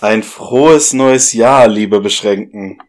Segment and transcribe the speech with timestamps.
[0.00, 2.80] Ein frohes neues Jahr, liebe Beschränkten.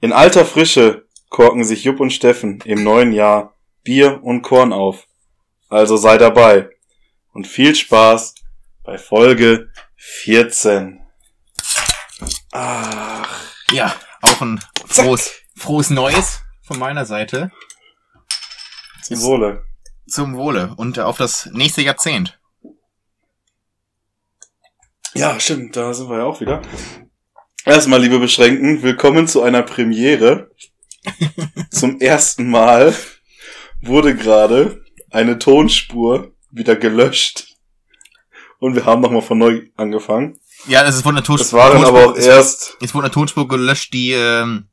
[0.00, 3.54] In alter Frische korken sich Jupp und Steffen im neuen Jahr
[3.84, 5.06] Bier und Korn auf.
[5.68, 6.70] Also sei dabei
[7.34, 8.34] und viel Spaß
[8.82, 11.02] bei Folge 14.
[12.52, 13.52] Ach.
[13.70, 17.50] Ja, auch ein frohes, frohes Neues von meiner Seite.
[19.02, 19.64] Zum Wohle.
[20.08, 22.39] Zum Wohle und auf das nächste Jahrzehnt.
[25.14, 26.62] Ja, stimmt, da sind wir ja auch wieder.
[27.64, 30.52] Erstmal, liebe Beschränkten, willkommen zu einer Premiere.
[31.70, 32.94] Zum ersten Mal
[33.82, 37.56] wurde gerade eine Tonspur wieder gelöscht.
[38.60, 40.38] Und wir haben nochmal von neu angefangen.
[40.68, 41.58] Ja, es wurde eine Tonspur.
[41.58, 42.76] Das war dann aber auch erst.
[42.80, 44.68] Es wurde eine Tonspur gelöscht, die ähm,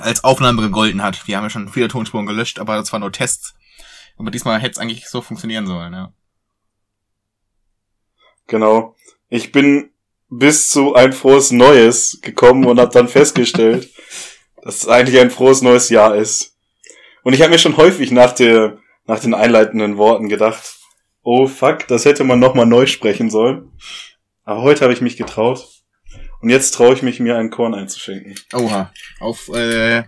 [0.00, 1.28] als Aufnahme gegolten hat.
[1.28, 3.54] Wir haben ja schon viele Tonspuren gelöscht, aber das waren nur Tests.
[4.18, 6.12] Aber diesmal hätte es eigentlich so funktionieren sollen, ja.
[8.48, 8.96] Genau.
[9.28, 9.90] Ich bin
[10.28, 13.90] bis zu ein frohes Neues gekommen und habe dann festgestellt,
[14.62, 16.56] dass es eigentlich ein frohes neues Jahr ist.
[17.22, 20.76] Und ich habe mir schon häufig nach der nach den einleitenden Worten gedacht,
[21.22, 23.72] oh fuck, das hätte man nochmal neu sprechen sollen.
[24.44, 25.66] Aber heute habe ich mich getraut.
[26.40, 28.34] Und jetzt traue ich mich, mir einen Korn einzuschenken.
[28.52, 28.92] Oha.
[29.20, 30.04] Auf, äh,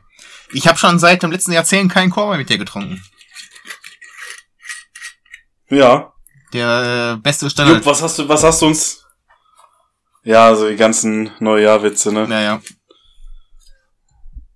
[0.52, 3.02] ich habe schon seit dem letzten Jahrzehnt keinen Korn mehr mit dir getrunken.
[5.70, 6.12] Ja.
[6.52, 7.78] Der äh, beste Standard.
[7.78, 9.04] Jupp, was hast du, was hast du uns?
[10.24, 12.26] Ja, so die ganzen Neujahrwitze, ne?
[12.28, 12.60] Naja.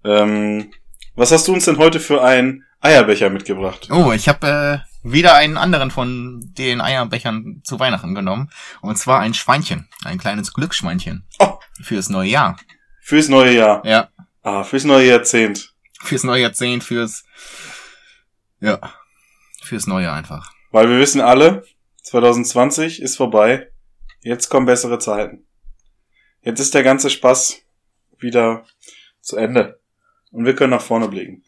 [0.04, 0.72] Ähm,
[1.14, 3.88] was hast du uns denn heute für einen Eierbecher mitgebracht?
[3.90, 8.50] Oh, ich habe äh, wieder einen anderen von den Eierbechern zu Weihnachten genommen.
[8.80, 9.88] Und zwar ein Schweinchen.
[10.04, 11.26] Ein kleines Glücksschweinchen.
[11.38, 11.58] Oh.
[11.82, 12.56] Fürs neue Jahr.
[13.00, 13.84] Fürs neue Jahr.
[13.84, 14.08] Ja.
[14.42, 15.72] Ah, fürs neue Jahrzehnt.
[16.02, 17.24] Fürs neue Jahrzehnt, fürs.
[18.60, 18.78] Ja.
[19.62, 20.52] Fürs neue einfach.
[20.70, 21.64] Weil wir wissen alle,
[22.02, 23.68] 2020 ist vorbei.
[24.22, 25.44] Jetzt kommen bessere Zeiten.
[26.42, 27.60] Jetzt ist der ganze Spaß
[28.18, 28.64] wieder
[29.20, 29.80] zu Ende.
[30.30, 31.42] Und wir können nach vorne blicken.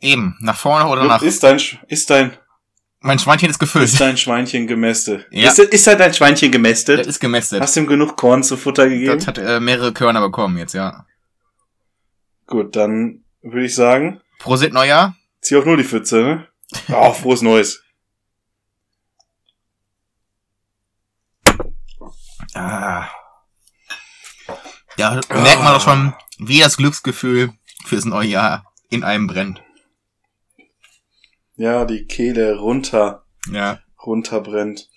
[0.00, 1.22] Eben, nach vorne oder nach.
[1.22, 2.36] Ist dein, ist dein,
[3.00, 3.84] Mein Schweinchen ist gefüllt.
[3.84, 5.26] ist dein Schweinchen gemästet?
[5.30, 5.48] Ja.
[5.50, 7.00] Ist, ist da dein Schweinchen gemästet?
[7.00, 7.60] Das ist gemästet.
[7.60, 9.18] Hast du ihm genug Korn zu Futter gegeben?
[9.18, 11.06] Das hat äh, mehrere Körner bekommen jetzt, ja.
[12.46, 15.16] Gut, dann würde ich sagen, Prosit Neujahr.
[15.40, 16.48] zieh auch nur die Pfütze, ne?
[16.92, 17.82] Oh, frohes Neues.
[22.54, 23.08] Ah.
[25.02, 27.52] Ja, merkt man doch schon, wie das Glücksgefühl
[27.84, 29.60] fürs neue Jahr in einem brennt.
[31.56, 33.80] Ja, die Kehle runter, Ja.
[34.06, 34.88] runterbrennt.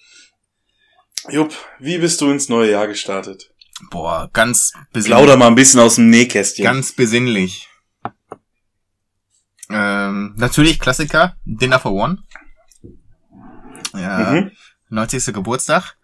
[1.30, 3.52] Jupp, wie bist du ins neue Jahr gestartet?
[3.90, 5.18] Boah, ganz besinnlich.
[5.18, 6.64] Plauder mal ein bisschen aus dem Nähkästchen.
[6.64, 7.68] Ganz besinnlich.
[9.70, 12.20] Ähm, natürlich Klassiker, Dinner for One.
[13.96, 14.52] Ja, Mhm.
[14.90, 15.34] 90.
[15.34, 15.98] Geburtstag.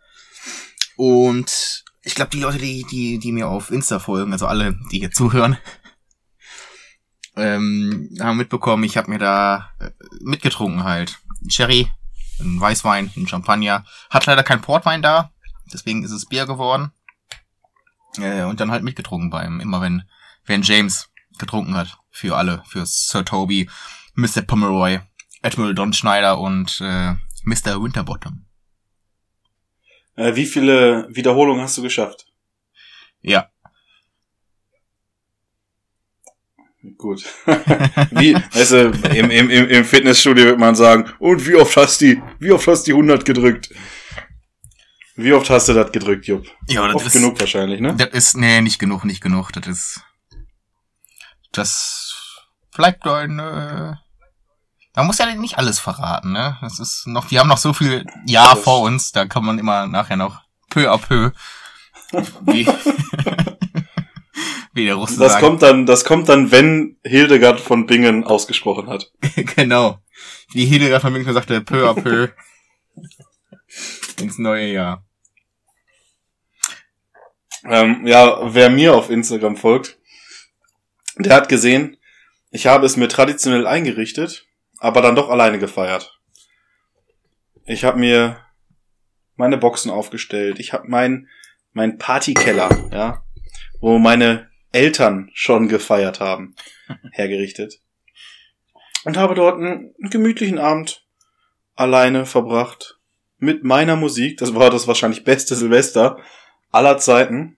[0.97, 4.99] Und ich glaube, die Leute, die, die, die mir auf Insta folgen, also alle, die
[4.99, 5.57] hier zuhören,
[7.35, 9.91] ähm, haben mitbekommen, ich habe mir da äh,
[10.21, 11.19] mitgetrunken halt.
[11.47, 11.91] Cherry,
[12.39, 13.85] ein Weißwein, ein Champagner.
[14.09, 15.31] Hat leider kein Portwein da,
[15.71, 16.91] deswegen ist es Bier geworden.
[18.17, 20.03] Äh, und dann halt mitgetrunken beim, immer wenn,
[20.45, 21.97] wenn James getrunken hat.
[22.09, 23.69] Für alle, für Sir Toby,
[24.15, 24.41] Mr.
[24.41, 24.99] Pomeroy,
[25.41, 27.13] Admiral Don Schneider und äh,
[27.43, 27.81] Mr.
[27.81, 28.45] Winterbottom.
[30.15, 32.25] Äh, wie viele Wiederholungen hast du geschafft?
[33.21, 33.49] Ja.
[36.97, 37.23] Gut.
[38.11, 42.21] wie, weißt du, im, im, im Fitnessstudio wird man sagen, und wie oft hast die,
[42.39, 43.71] wie oft hast die 100 gedrückt?
[45.15, 46.47] Wie oft hast du das gedrückt, Jupp?
[46.67, 47.95] Ja, das Oft ist, genug wahrscheinlich, ne?
[47.95, 49.51] Das ist, nee, nicht genug, nicht genug.
[49.51, 50.01] Das ist,
[51.51, 52.15] das
[52.75, 53.93] bleibt ein, äh,
[54.95, 56.57] man muss ja nicht alles verraten, ne?
[56.61, 59.59] Das ist noch, wir haben noch so viel Jahr Das- vor uns, da kann man
[59.59, 61.31] immer nachher noch peu à peu,
[62.41, 62.67] wie,
[64.73, 65.43] wie der Russe Das sagt.
[65.43, 69.11] kommt dann, das kommt dann, wenn Hildegard von Bingen ausgesprochen hat.
[69.55, 69.99] genau.
[70.53, 72.29] Wie Hildegard von München sagte, peu à peu
[74.17, 75.03] ins neue Jahr.
[77.63, 79.97] Ähm, ja, wer mir auf Instagram folgt,
[81.17, 81.97] der hat gesehen,
[82.49, 84.45] ich habe es mir traditionell eingerichtet,
[84.81, 86.19] aber dann doch alleine gefeiert.
[87.65, 88.37] Ich habe mir
[89.35, 90.59] meine Boxen aufgestellt.
[90.59, 91.29] Ich habe mein
[91.71, 93.23] mein Partykeller, ja,
[93.79, 96.55] wo meine Eltern schon gefeiert haben,
[97.11, 97.79] hergerichtet.
[99.05, 101.05] Und habe dort einen gemütlichen Abend
[101.75, 102.97] alleine verbracht
[103.37, 104.37] mit meiner Musik.
[104.37, 106.17] Das war das wahrscheinlich beste Silvester
[106.71, 107.57] aller Zeiten.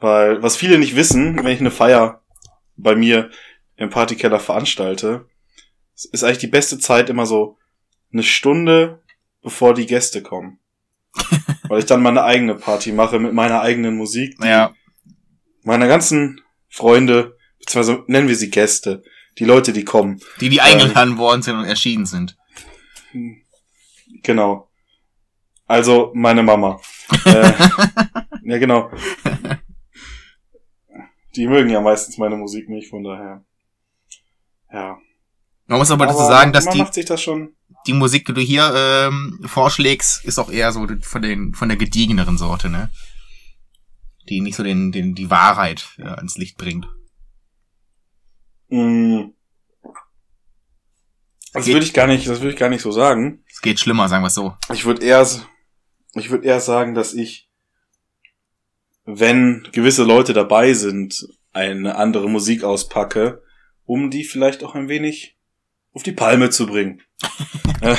[0.00, 2.22] Weil, was viele nicht wissen, wenn ich eine Feier
[2.76, 3.30] bei mir
[3.76, 5.26] im Partykeller veranstalte,
[6.04, 7.58] ist eigentlich die beste Zeit immer so
[8.12, 9.02] eine Stunde,
[9.42, 10.58] bevor die Gäste kommen.
[11.68, 14.36] weil ich dann meine eigene Party mache mit meiner eigenen Musik.
[14.42, 14.74] Ja,
[15.62, 19.02] Meine ganzen Freunde, beziehungsweise nennen wir sie Gäste,
[19.38, 20.20] die Leute, die kommen.
[20.40, 22.36] die, die eingeladen worden sind und erschienen sind.
[24.22, 24.68] Genau.
[25.66, 26.80] Also meine Mama.
[27.24, 27.52] äh,
[28.42, 28.90] ja, genau.
[31.36, 33.44] Die mögen ja meistens meine Musik nicht, von daher.
[34.72, 34.98] Ja.
[35.68, 37.28] Man muss aber dazu sagen, dass die, das
[37.86, 41.76] die Musik, die du hier ähm, vorschlägst, ist auch eher so von den von der
[41.76, 42.90] gediegeneren Sorte, ne?
[44.28, 46.88] Die nicht so den, den die Wahrheit ja, ans Licht bringt.
[48.68, 49.28] Mm,
[51.52, 53.44] das würde ich gar nicht, das würde ich gar nicht so sagen.
[53.50, 54.54] Es geht schlimmer, sagen wir es so.
[54.72, 55.26] Ich würde eher,
[56.14, 57.50] ich würde eher sagen, dass ich,
[59.04, 63.42] wenn gewisse Leute dabei sind, eine andere Musik auspacke,
[63.84, 65.37] um die vielleicht auch ein wenig
[65.92, 67.02] auf die Palme zu bringen.
[67.80, 67.96] äh,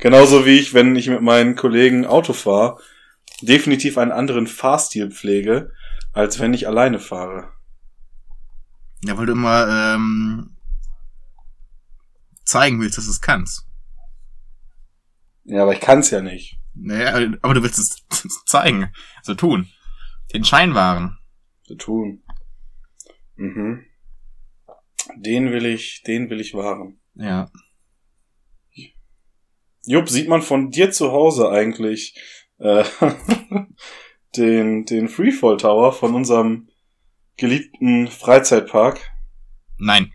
[0.00, 2.80] genauso wie ich, wenn ich mit meinen Kollegen Auto fahre,
[3.40, 5.72] definitiv einen anderen Fahrstil pflege,
[6.12, 7.52] als wenn ich alleine fahre.
[9.04, 10.56] Ja, weil du immer ähm,
[12.44, 13.66] zeigen willst, dass du es kannst.
[15.44, 16.58] Ja, aber ich kann's ja nicht.
[16.74, 18.06] Naja, aber du willst es
[18.46, 19.68] zeigen, also tun.
[20.32, 21.18] Den Schein wahren.
[21.64, 22.22] zu tun.
[23.36, 23.84] Mhm.
[25.16, 27.00] Den will ich, den will ich wahren.
[27.14, 27.50] Ja.
[29.84, 32.14] Jupp, sieht man von dir zu Hause eigentlich
[32.58, 32.84] äh,
[34.36, 36.68] den, den Freefall Tower von unserem
[37.36, 39.00] geliebten Freizeitpark?
[39.78, 40.12] Nein.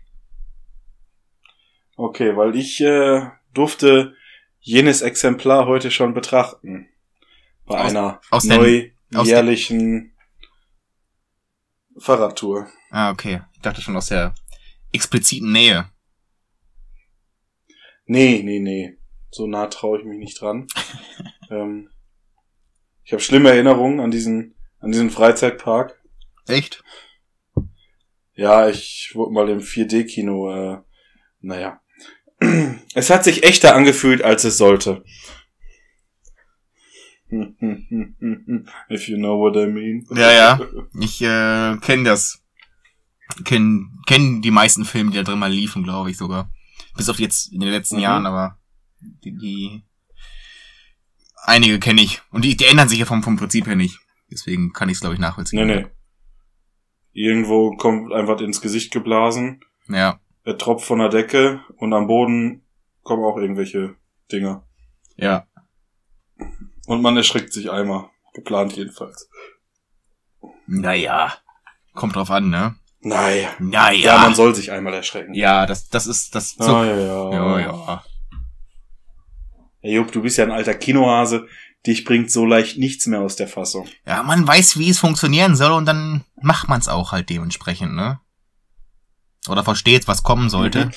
[1.96, 4.14] Okay, weil ich äh, durfte
[4.60, 6.88] jenes Exemplar heute schon betrachten.
[7.66, 10.14] Bei Aus- einer aus den- neujährlichen
[11.98, 12.68] Fahrradtour.
[12.90, 13.42] Ah, okay.
[13.54, 14.34] Ich dachte schon aus der
[14.92, 15.90] expliziten Nähe.
[18.08, 18.96] Nee, nee, nee.
[19.30, 20.66] So nah traue ich mich nicht dran.
[21.50, 21.90] ähm,
[23.04, 26.00] ich habe schlimme Erinnerungen an diesen, an diesen Freizeitpark.
[26.46, 26.82] Echt?
[28.34, 30.78] Ja, ich wurde mal im 4D-Kino, äh,
[31.40, 31.80] naja.
[32.94, 35.04] Es hat sich echter angefühlt, als es sollte.
[37.30, 40.06] If you know what I mean.
[40.14, 40.60] Ja, ja.
[40.98, 42.42] Ich äh, kenne das.
[43.44, 46.50] Kenn, kenn die meisten Filme, die da drin mal liefen, glaube ich sogar.
[46.98, 48.02] Bis auf jetzt in den letzten Mhm.
[48.02, 48.58] Jahren, aber
[49.00, 49.82] die, die
[51.44, 52.20] einige kenne ich.
[52.30, 53.98] Und die, die ändern sich ja vom, vom Prinzip her nicht.
[54.30, 55.66] Deswegen kann ich es, glaube ich, nachvollziehen.
[55.66, 55.86] Nee, nee.
[57.12, 59.60] Irgendwo kommt einfach ins Gesicht geblasen.
[59.88, 62.62] Ja, Er tropft von der Decke und am Boden
[63.02, 63.96] kommen auch irgendwelche
[64.30, 64.66] Dinger.
[65.16, 65.46] ja.
[66.86, 68.08] Und man erschrickt sich einmal.
[68.34, 69.28] Geplant jedenfalls.
[70.66, 71.34] Naja.
[71.94, 72.76] Kommt drauf an, ne?
[73.00, 73.50] Naja.
[73.60, 74.14] Naja.
[74.16, 75.32] Ja, man soll sich einmal erschrecken.
[75.34, 76.50] Ja, das, das ist das.
[76.58, 77.30] So, Ah, ja, ja.
[77.32, 78.04] ja, ja.
[79.80, 81.46] Hey, Jupp, du bist ja ein alter Kinohase.
[81.86, 83.88] Dich bringt so leicht nichts mehr aus der Fassung.
[84.04, 87.94] Ja, man weiß, wie es funktionieren soll und dann macht man es auch halt dementsprechend,
[87.94, 88.20] ne?
[89.48, 90.86] Oder versteht, was kommen sollte.
[90.86, 90.92] Mhm.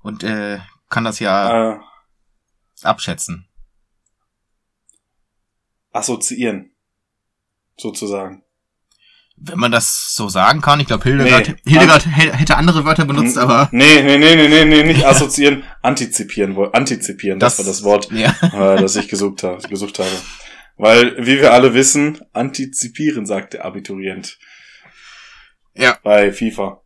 [0.00, 0.58] Und äh,
[0.90, 1.78] kann das ja Äh,
[2.82, 3.46] abschätzen.
[5.92, 6.72] assoziieren.
[7.76, 8.42] Sozusagen.
[9.44, 11.72] Wenn man das so sagen kann, ich glaube, Hildegard, Nee.
[11.72, 15.64] Hildegard hä- hätte andere Wörter benutzt, aber Nee, nee, nee, nee, nee, nee, nicht assoziieren.
[15.82, 16.56] Antizipieren.
[16.72, 20.08] Antizipieren, das, Das- war das Wort, ja, äh, das ich gesucht habe, gesucht habe.
[20.76, 24.38] Weil, wie wir alle wissen, antizipieren, sagt der Abiturient.
[25.74, 25.98] Ja.
[26.02, 26.80] Bei FIFA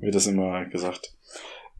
[0.00, 1.12] wird das immer gesagt.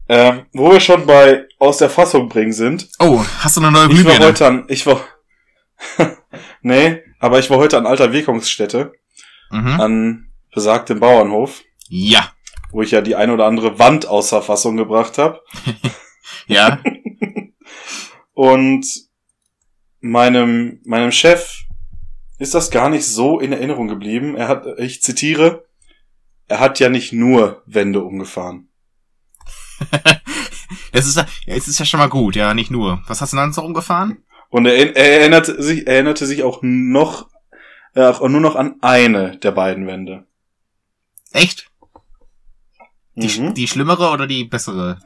[0.09, 3.85] Ähm, wo wir schon bei aus der Fassung bringen sind, Oh, hast du eine neue
[3.85, 4.25] Ich war Glühbirne?
[4.25, 5.01] heute an, ich war,
[6.61, 8.91] nee, aber ich war heute an alter Wirkungsstätte,
[9.53, 9.79] Mhm.
[9.79, 12.31] an besagtem Bauernhof, Ja,
[12.71, 15.41] wo ich ja die ein oder andere Wand außer Fassung gebracht habe.
[16.47, 16.79] ja.
[18.33, 18.85] Und
[19.99, 21.61] meinem, meinem Chef
[22.39, 24.35] ist das gar nicht so in Erinnerung geblieben.
[24.35, 25.65] Er hat, ich zitiere,
[26.47, 28.69] er hat ja nicht nur Wände umgefahren.
[30.95, 33.01] Es ist, ja- es ist ja schon mal gut, ja, nicht nur.
[33.07, 34.23] Was hast du dann so umgefahren?
[34.49, 37.29] Und er, er erinnerte sich, er erinnerte sich auch noch,
[37.95, 40.25] äh, auch nur noch an eine der beiden Wände.
[41.31, 41.69] Echt?
[43.15, 43.53] Die, Mhm.
[43.53, 44.99] die schlimmere oder die bessere?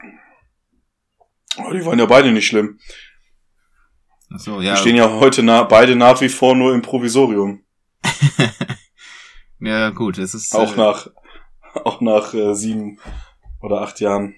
[1.58, 2.78] Oh, die waren ja beide nicht schlimm.
[4.32, 4.76] Ach so, Die ja.
[4.76, 7.64] stehen ja heute na, beide nach wie vor nur im Provisorium.
[9.60, 10.54] ja, gut, es ist.
[10.54, 11.08] Auch äh, nach,
[11.84, 12.98] auch nach äh, sieben
[13.60, 14.36] oder acht Jahren.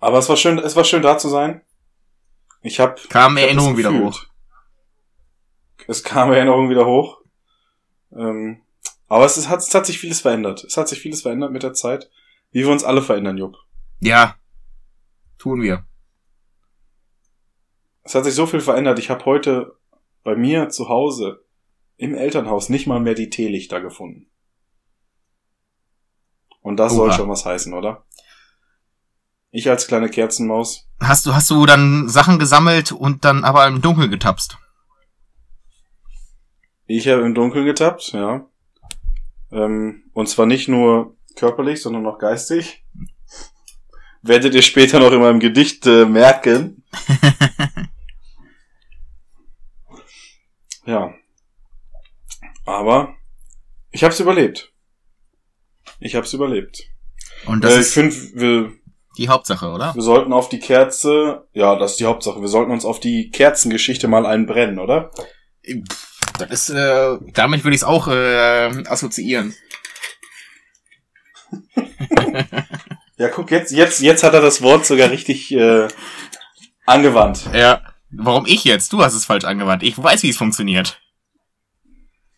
[0.00, 1.62] Aber es war schön, es war schön da zu sein.
[2.62, 4.24] Ich habe Kam Erinnerung wieder hoch.
[5.88, 7.22] Es kam Erinnerung wieder hoch.
[8.12, 8.60] Ähm,
[9.08, 10.62] aber es, ist, hat, es hat sich vieles verändert.
[10.62, 12.10] Es hat sich vieles verändert mit der Zeit.
[12.52, 13.56] Wie wir uns alle verändern, Jupp.
[14.00, 14.36] Ja.
[15.38, 15.86] Tun wir.
[18.02, 18.98] Es hat sich so viel verändert.
[18.98, 19.78] Ich habe heute
[20.24, 21.42] bei mir zu Hause
[21.96, 24.26] im Elternhaus nicht mal mehr die Teelichter gefunden.
[26.60, 27.16] Und das soll Oha.
[27.16, 28.04] schon was heißen, oder?
[29.50, 30.86] Ich als kleine Kerzenmaus.
[31.00, 34.58] Hast du, hast du dann Sachen gesammelt und dann aber im Dunkeln getapst?
[36.90, 38.46] Ich habe im Dunkeln getappt, ja.
[39.52, 42.82] Ähm, und zwar nicht nur körperlich, sondern auch geistig.
[44.22, 46.82] Werdet ihr später noch in meinem Gedicht äh, merken.
[50.86, 51.12] ja.
[52.64, 53.14] Aber
[53.90, 54.72] ich hab's überlebt.
[56.00, 56.84] Ich hab's überlebt.
[57.44, 58.72] Und das Äh, ich ist finde, wir,
[59.18, 59.94] die Hauptsache, oder?
[59.94, 63.30] wir sollten auf die Kerze, ja, das ist die Hauptsache, wir sollten uns auf die
[63.30, 65.10] Kerzengeschichte mal einbrennen, oder?
[65.64, 66.07] Pff,
[66.38, 69.54] Das ist, äh, damit würde ich es auch äh, assoziieren.
[73.18, 75.88] Ja, guck, jetzt, jetzt, jetzt hat er das Wort sogar richtig äh,
[76.86, 77.50] angewandt.
[77.52, 77.82] Ja.
[78.10, 78.92] Warum ich jetzt?
[78.92, 79.82] Du hast es falsch angewandt.
[79.82, 81.00] Ich weiß, wie es funktioniert.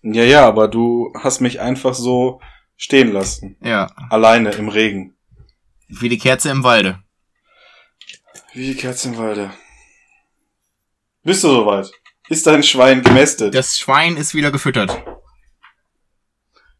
[0.02, 2.40] Ja, ja, aber du hast mich einfach so
[2.76, 3.56] stehen lassen.
[3.62, 3.92] Ja.
[4.08, 5.14] Alleine im Regen.
[5.88, 6.98] Wie die Kerze im Walde.
[8.54, 9.52] Wie die Kerze im Walde.
[11.22, 11.92] Bist du soweit?
[12.30, 13.52] Ist dein Schwein gemästet?
[13.56, 15.02] Das Schwein ist wieder gefüttert.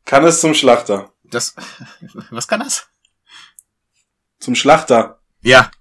[0.05, 1.13] Kann es zum Schlachter?
[1.25, 1.57] Das.
[2.31, 2.89] Was kann das?
[4.39, 5.21] Zum Schlachter.
[5.43, 5.73] Ja.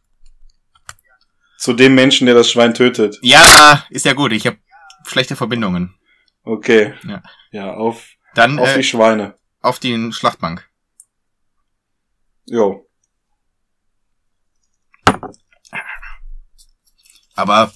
[1.60, 3.20] Zu dem Menschen, der das Schwein tötet.
[3.22, 4.32] Ja, ist ja gut.
[4.32, 4.58] Ich habe
[5.06, 5.94] schlechte Verbindungen.
[6.42, 6.96] Okay.
[7.04, 7.22] Ja.
[7.52, 9.38] Ja, auf, Dann auf äh, die Schweine.
[9.62, 10.68] auf die Schlachtbank.
[12.46, 12.90] Jo.
[17.36, 17.72] Aber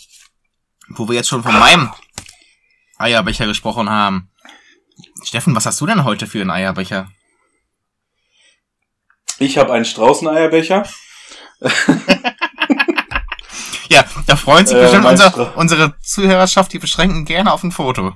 [0.96, 1.92] wo wir jetzt schon von meinem
[2.98, 4.30] Eierbecher gesprochen haben.
[5.24, 7.10] Steffen, was hast du denn heute für einen Eierbecher?
[9.40, 10.88] Ich habe einen Straußeneierbecher.
[13.94, 18.14] Ja, da freuen sich Äh, bestimmt unser, unsere Zuhörerschaft, die beschränken gerne auf ein Foto.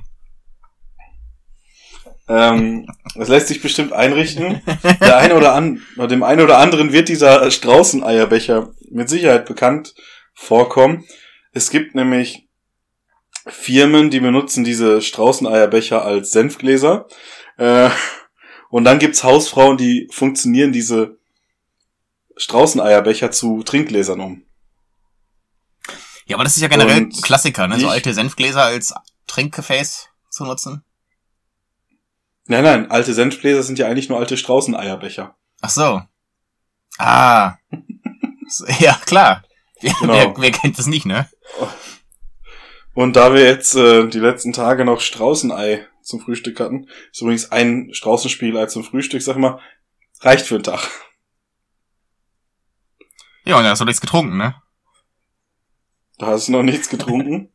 [2.28, 4.62] Ähm, das lässt sich bestimmt einrichten.
[5.02, 9.94] Der eine oder an, dem einen oder anderen wird dieser Straußeneierbecher mit Sicherheit bekannt
[10.34, 11.06] vorkommen.
[11.54, 12.47] Es gibt nämlich
[13.50, 17.08] Firmen, die benutzen diese Straußeneierbecher als Senfgläser.
[17.58, 17.90] Äh,
[18.70, 21.18] und dann gibt's Hausfrauen, die funktionieren diese
[22.36, 24.44] Straußeneierbecher zu Trinkgläsern um.
[26.26, 27.80] Ja, aber das ist ja generell Und Klassiker, ne?
[27.80, 28.94] So alte Senfgläser als
[29.28, 30.84] Trinkgefäß zu nutzen.
[32.46, 35.36] Nein, nein, alte Senfgläser sind ja eigentlich nur alte Straußeneierbecher.
[35.62, 36.02] Ach so.
[36.98, 37.56] Ah.
[38.80, 39.44] Ja, klar.
[39.82, 40.14] Wer, Genau.
[40.14, 41.30] wer, wer kennt das nicht, ne?
[42.98, 47.52] Und da wir jetzt äh, die letzten Tage noch Straußenei zum Frühstück hatten, ist übrigens
[47.52, 49.60] ein Straußenspiegelei zum Frühstück, sag ich mal,
[50.22, 50.90] reicht für einen Tag.
[53.46, 54.56] Ja, und da hast du nichts getrunken, ne?
[56.18, 57.54] Da hast du noch nichts getrunken.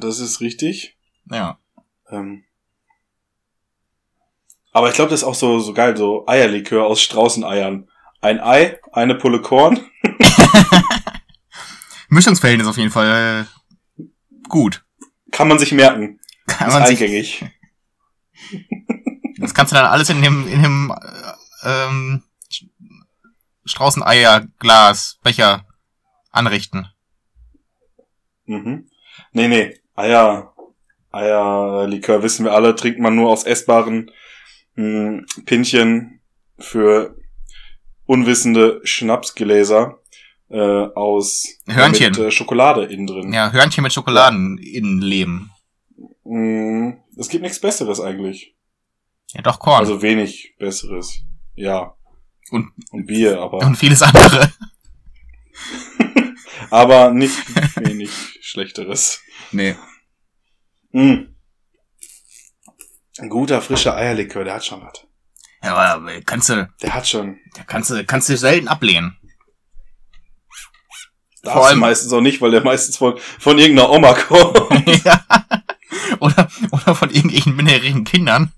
[0.00, 0.98] Das ist richtig.
[1.30, 1.60] Ja.
[2.10, 2.42] Ähm,
[4.72, 7.88] aber ich glaube, das ist auch so, so geil, so Eierlikör aus Straußeneiern.
[8.20, 9.88] Ein Ei, eine Pulle Korn.
[12.08, 13.46] Mischungsverhältnis auf jeden Fall
[13.98, 14.04] äh,
[14.48, 14.84] gut.
[15.32, 16.20] Kann man sich merken.
[16.46, 17.44] Kann ist man sich, eingängig.
[19.38, 20.94] das kannst du dann alles in dem, in dem
[21.62, 22.22] äh, ähm,
[23.64, 25.66] Straußeneier, Glas, Becher
[26.30, 26.88] anrichten.
[28.44, 28.88] Mhm.
[29.32, 29.80] Nee, nee.
[29.94, 30.54] Eier,
[31.10, 34.10] Eierlikör wissen wir alle, trinkt man nur aus essbaren
[34.74, 36.20] mh, Pinchen
[36.58, 37.16] für
[38.04, 39.98] unwissende Schnapsgläser
[40.48, 40.58] äh,
[40.94, 42.10] aus Hörnchen.
[42.12, 43.32] mit äh, Schokolade innen drin.
[43.32, 45.50] Ja, Hörnchen mit Schokoladen in Leben.
[46.24, 48.54] Mm, Es gibt nichts Besseres eigentlich.
[49.32, 49.80] Ja, doch Korn.
[49.80, 51.20] Also wenig Besseres.
[51.54, 51.94] Ja.
[52.50, 54.52] Und- und Bier, aber und vieles andere.
[56.70, 57.36] aber nicht
[57.76, 58.10] wenig
[58.40, 59.20] Schlechteres.
[59.52, 59.74] Nee.
[60.92, 61.34] Mm.
[63.18, 65.06] Ein guter frischer Eierlikör, der hat schon was.
[65.62, 67.38] Ja, aber kannst du, Der hat schon.
[67.66, 69.16] kannst du, kannst du selten ablehnen.
[71.46, 74.58] Darfst Vor du allem- meistens auch nicht, weil der meistens von, von irgendeiner Oma kommt.
[75.04, 75.24] ja.
[76.20, 78.52] Oder, oder von irgendwelchen minderjährigen Kindern,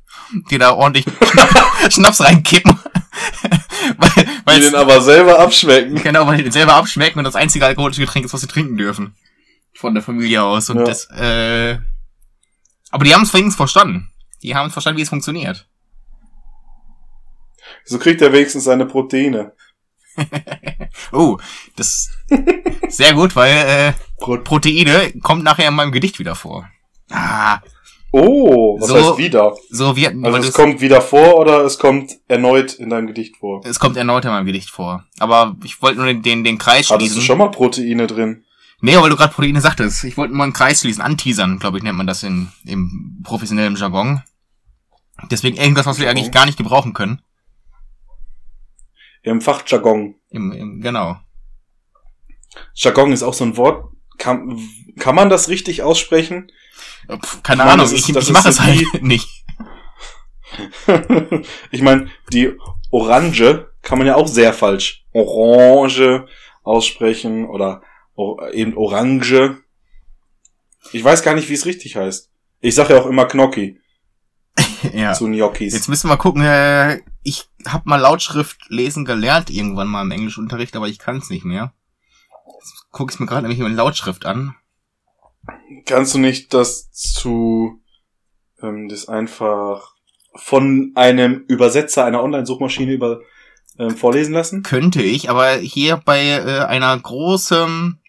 [0.50, 1.04] die da ordentlich
[1.90, 2.78] Schnaps reinkippen.
[4.44, 5.96] weil, die den aber selber abschmecken.
[6.02, 8.76] genau, weil die den selber abschmecken und das einzige alkoholische Getränk ist, was sie trinken
[8.76, 9.14] dürfen.
[9.74, 10.70] Von der Familie aus.
[10.70, 10.84] Und Ja.
[10.84, 11.78] das, äh,
[12.90, 14.10] aber die haben es wenigstens verstanden.
[14.42, 15.66] Die haben verstanden, wie es funktioniert.
[17.84, 19.52] So kriegt er wenigstens seine Proteine.
[21.12, 21.38] Oh,
[21.76, 22.10] das
[22.88, 26.68] sehr gut, weil äh, Pro Proteine kommt nachher in meinem Gedicht wieder vor.
[27.10, 27.60] Ah,
[28.12, 29.54] oh, was So- heißt wieder?
[29.70, 33.60] so wird Also es kommt wieder vor oder es kommt erneut in deinem Gedicht vor?
[33.64, 35.04] es kommt erneut in meinem Gedicht vor.
[35.18, 37.22] Aber ich wollte nur den, den, den Kreis Hattest du schließen.
[37.22, 38.44] schon mal Proteine drin?
[38.80, 40.04] Nee, weil du gerade Proteine sagtest.
[40.04, 41.02] Ich wollte nur einen Kreis schließen.
[41.02, 44.22] Anteasern, glaube ich, nennt man das in, im professionellen Jargon.
[45.30, 47.20] Deswegen irgendwas, was wir eigentlich gar nicht gebrauchen können.
[49.28, 50.14] Im Fachjargon.
[50.30, 51.16] Im, im, genau.
[52.74, 53.92] Jargon ist auch so ein Wort.
[54.18, 54.58] Kann,
[54.98, 56.50] kann man das richtig aussprechen?
[57.08, 59.28] Pff, keine Ich meine, Ahnung, ist- ich, ich mache so es halt nicht.
[61.70, 62.52] ich meine, die
[62.90, 66.26] Orange kann man ja auch sehr falsch Orange
[66.62, 67.82] aussprechen oder
[68.52, 69.58] eben Orange.
[70.92, 72.30] Ich weiß gar nicht, wie es richtig heißt.
[72.60, 73.78] Ich sage ja auch immer Gnocchi
[74.94, 75.12] ja.
[75.12, 75.74] zu Gnocchis.
[75.74, 76.42] Jetzt müssen wir gucken.
[76.42, 81.30] Äh, ich habe mal Lautschrift lesen gelernt irgendwann mal im Englischunterricht, aber ich kann es
[81.30, 81.72] nicht mehr.
[82.60, 84.54] Jetzt guck ich mir gerade nämlich in Lautschrift an.
[85.86, 87.80] Kannst du nicht das zu
[88.62, 89.94] ähm, das einfach
[90.34, 93.20] von einem Übersetzer einer Online-Suchmaschine über
[93.78, 94.62] ähm, vorlesen lassen?
[94.62, 98.00] Könnte ich, aber hier bei äh, einer großen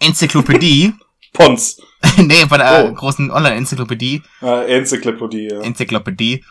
[0.00, 0.94] Online-Enzyklopädie,
[1.32, 1.80] Pons.
[2.18, 2.94] nee, bei einer Oh.
[2.94, 5.48] großen Online-Enzyklopädie, Äh, Enzyklopädie.
[5.50, 5.60] Ja.
[5.60, 6.44] Enzyklopädie,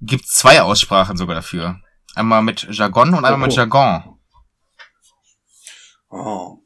[0.00, 1.80] gibt's zwei Aussprachen sogar dafür.
[2.14, 3.56] Einmal mit Jargon und einmal mit Oh.
[3.56, 4.18] Jargon.
[6.10, 6.58] Oh.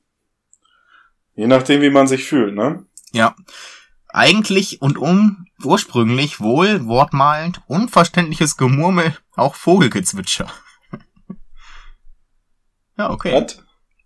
[1.35, 2.87] Je nachdem, wie man sich fühlt, ne?
[3.13, 3.35] Ja.
[4.09, 10.47] Eigentlich und um ursprünglich wohl wortmalend unverständliches Gemurmel, auch Vogelgezwitscher.
[12.97, 13.33] ja, okay.
[13.33, 13.59] Was?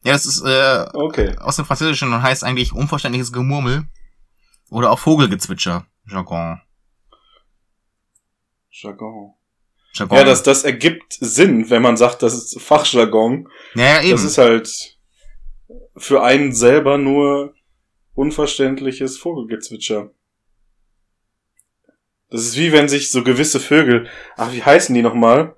[0.03, 1.37] Ja, das ist äh, Okay.
[1.39, 3.87] aus dem Französischen und heißt eigentlich unverständliches Gemurmel
[4.71, 5.87] oder auch Vogelgezwitscher.
[6.07, 6.61] Jargon.
[8.81, 9.35] Jargon.
[9.95, 10.19] Jargon.
[10.19, 13.49] Ja, das, das ergibt Sinn, wenn man sagt, das ist Fachjargon.
[13.75, 14.13] ja, eben.
[14.13, 14.99] Das ist halt
[15.97, 17.55] für einen selber nur
[18.15, 20.11] unverständliches Vogelgezwitscher.
[22.31, 25.57] Das ist wie wenn sich so gewisse Vögel, ach, wie heißen die nochmal?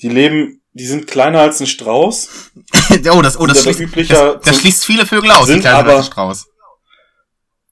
[0.00, 2.52] Die leben, die sind kleiner als ein Strauß.
[3.12, 5.76] oh, das, oh, das, schließt, üblicher das, das schließt viele Vögel aus, die sind kleinen
[5.76, 6.48] aber- als Strauß.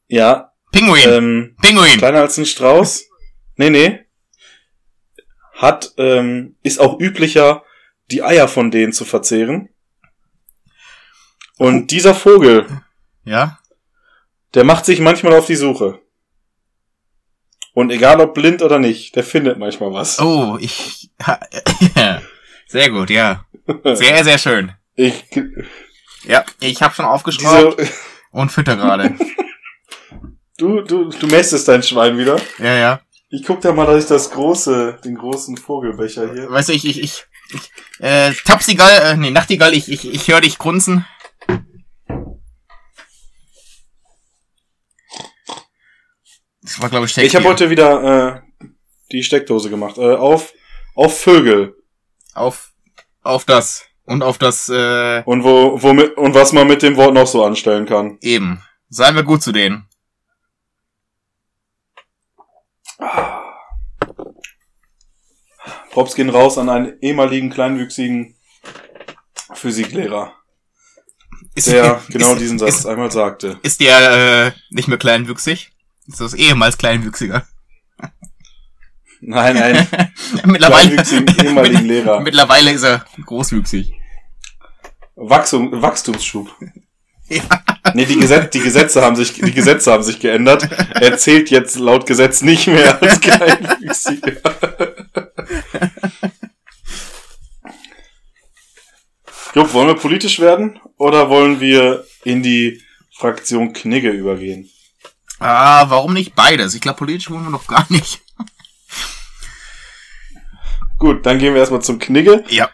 [0.09, 1.99] Ja, Pinguin, ähm, Pinguin.
[1.99, 3.07] kleiner als ein Strauß.
[3.57, 4.06] Nee, nee.
[5.57, 7.65] Hat, ähm, ist auch üblicher,
[8.11, 9.69] die Eier von denen zu verzehren.
[11.59, 12.67] Und dieser Vogel,
[13.25, 13.59] Ja,
[14.55, 16.01] der macht sich manchmal auf die Suche.
[17.73, 20.19] Und egal ob blind oder nicht, der findet manchmal was.
[20.21, 21.11] oh, ich,
[22.67, 23.45] sehr gut, ja.
[23.85, 24.73] Sehr, sehr schön.
[24.95, 25.25] Ich,
[26.25, 27.93] Ja, ich habe schon aufgeschraubt diese,
[28.31, 29.15] und fütter gerade.
[30.59, 32.37] du, du, du mästest dein Schwein wieder.
[32.59, 33.01] ja, ja.
[33.29, 36.49] Ich guck da mal, dass ich das große, den großen Vogelbecher hier.
[36.49, 40.41] Weißt du, ich, ich, ich, ich äh, Tapsigal, äh, nee, Nachtigall, ich, ich, ich höre
[40.41, 41.05] dich grunzen.
[46.63, 48.67] Das war, glaube ich, Ich habe heute wieder äh,
[49.11, 49.99] die Steckdose gemacht.
[49.99, 50.53] Äh, auf,
[50.95, 51.77] auf Vögel.
[52.35, 52.73] auf,
[53.23, 57.13] auf das und auf das, äh, Und wo, womit, und was man mit dem Wort
[57.15, 58.19] noch so anstellen kann.
[58.21, 58.63] eben.
[58.89, 59.89] Seien wir gut zu denen.
[65.91, 68.35] Props gehen raus an einen ehemaligen kleinwüchsigen
[69.55, 70.35] Physiklehrer,
[71.55, 73.59] Ist, der genau ist, diesen Satz Ist, einmal sagte.
[73.63, 75.73] ist der, äh, nicht mehr kleinwüchsig?
[76.07, 77.47] Ist das ehemals kleinwüchsiger?
[79.21, 79.89] Nein, nein,
[80.45, 82.21] mittlerweile, kleinwüchsigen ehemaligen Lehrer.
[82.21, 83.93] mittlerweile ist er großwüchsig.
[85.15, 86.55] Wachstum, Wachstumsschub.
[87.29, 87.43] Ja.
[87.95, 90.69] Nee, die, Gesetz, die Gesetze haben sich, die Gesetze haben sich geändert.
[90.95, 94.41] Er zählt jetzt laut Gesetz nicht mehr als kleinwüchsiger.
[99.55, 102.83] Jupp, wollen wir politisch werden oder wollen wir in die
[103.17, 104.69] Fraktion Knigge übergehen?
[105.39, 106.75] Ah, warum nicht beides?
[106.75, 108.21] Ich glaube, politisch wollen wir noch gar nicht.
[110.99, 112.43] Gut, dann gehen wir erstmal zum Knigge.
[112.49, 112.71] Ja,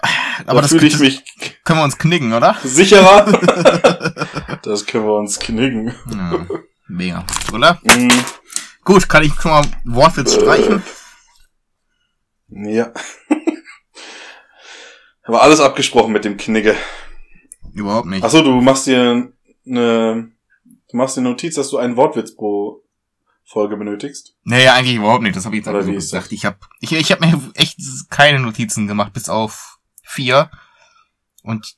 [0.46, 1.24] Aber da das, fühle ich mich
[1.64, 2.56] können wir uns knicken, oder?
[2.62, 3.24] sicherer.
[4.62, 5.92] das können wir uns knicken.
[6.10, 6.46] Ja,
[6.88, 7.80] mega, oder?
[7.82, 8.10] Mm,
[8.84, 10.82] Gut, kann ich schon mal Wortwitz streichen?
[12.48, 12.92] ja.
[15.24, 16.74] Aber alles abgesprochen mit dem Knigge.
[17.74, 18.24] Überhaupt nicht.
[18.24, 19.32] Achso, du machst dir
[19.66, 20.32] eine,
[20.90, 22.81] du machst dir eine Notiz, dass du einen Wortwitz pro
[23.52, 24.34] Folge benötigst.
[24.44, 25.36] Nee, eigentlich überhaupt nicht.
[25.36, 26.32] Das habe ich jetzt Oder wie gesagt.
[26.32, 30.50] Ich habe ich, ich hab mir echt keine Notizen gemacht, bis auf vier.
[31.42, 31.76] Und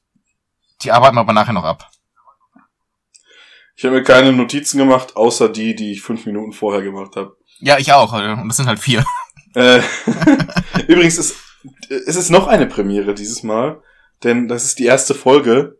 [0.82, 1.90] die arbeiten wir aber nachher noch ab.
[3.76, 7.36] Ich habe mir keine Notizen gemacht, außer die, die ich fünf Minuten vorher gemacht habe.
[7.58, 8.12] Ja, ich auch.
[8.14, 9.04] äh, Und das sind halt vier.
[9.56, 9.82] Äh,
[10.88, 11.36] übrigens ist
[11.88, 13.80] es ist noch eine Premiere dieses Mal,
[14.24, 15.78] denn das ist die erste Folge,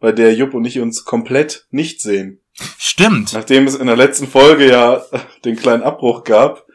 [0.00, 2.40] bei der Jupp und ich uns komplett nicht sehen.
[2.78, 3.32] Stimmt.
[3.32, 5.02] Nachdem es in der letzten Folge ja
[5.44, 6.66] den kleinen Abbruch gab,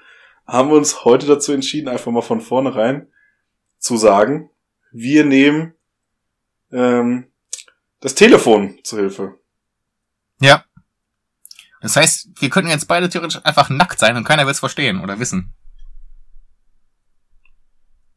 [0.45, 3.07] haben wir uns heute dazu entschieden, einfach mal von vornherein
[3.79, 4.49] zu sagen,
[4.91, 5.73] wir nehmen
[6.71, 7.27] ähm,
[7.99, 9.39] das Telefon zur Hilfe.
[10.39, 10.65] Ja.
[11.81, 15.01] Das heißt, wir könnten jetzt beide theoretisch einfach nackt sein und keiner wird es verstehen
[15.01, 15.53] oder wissen.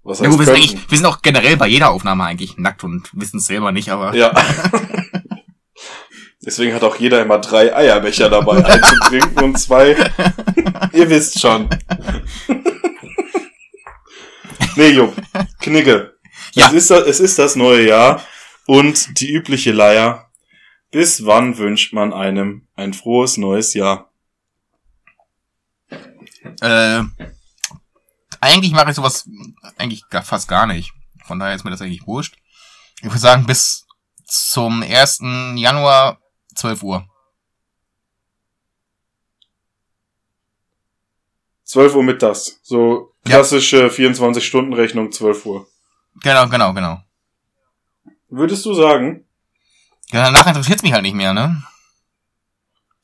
[0.03, 2.85] Was Ja, heißt gut, wir, sind wir sind auch generell bei jeder Aufnahme eigentlich nackt
[2.85, 4.33] und wissen es selber nicht, aber Ja.
[6.47, 9.91] Deswegen hat auch jeder immer drei Eierbecher dabei, einen zum Trinken und zwei.
[10.93, 11.69] Ihr wisst schon.
[14.77, 15.15] nee, Jupp.
[15.61, 16.15] Knigge.
[16.53, 16.69] Ja.
[16.69, 18.23] Es, ist, das- es ist das neue Jahr
[18.67, 20.31] und die übliche Leier.
[20.93, 24.11] Bis wann wünscht man einem ein frohes neues Jahr?
[26.61, 27.03] äh,
[28.41, 29.29] eigentlich mache ich sowas
[29.79, 30.93] eigentlich fast gar nicht.
[31.27, 32.37] Von daher ist mir das eigentlich wurscht.
[32.99, 33.87] Ich würde sagen, bis
[34.27, 35.19] zum 1.
[35.57, 36.21] Januar
[36.57, 37.09] 12 Uhr.
[41.65, 42.61] 12 Uhr mittags.
[42.63, 45.67] So klassische 24-Stunden-Rechnung, 12 Uhr.
[46.23, 47.03] Genau, genau, genau.
[48.29, 49.25] Würdest du sagen?
[50.11, 51.63] Ja, danach interessiert mich halt nicht mehr, ne?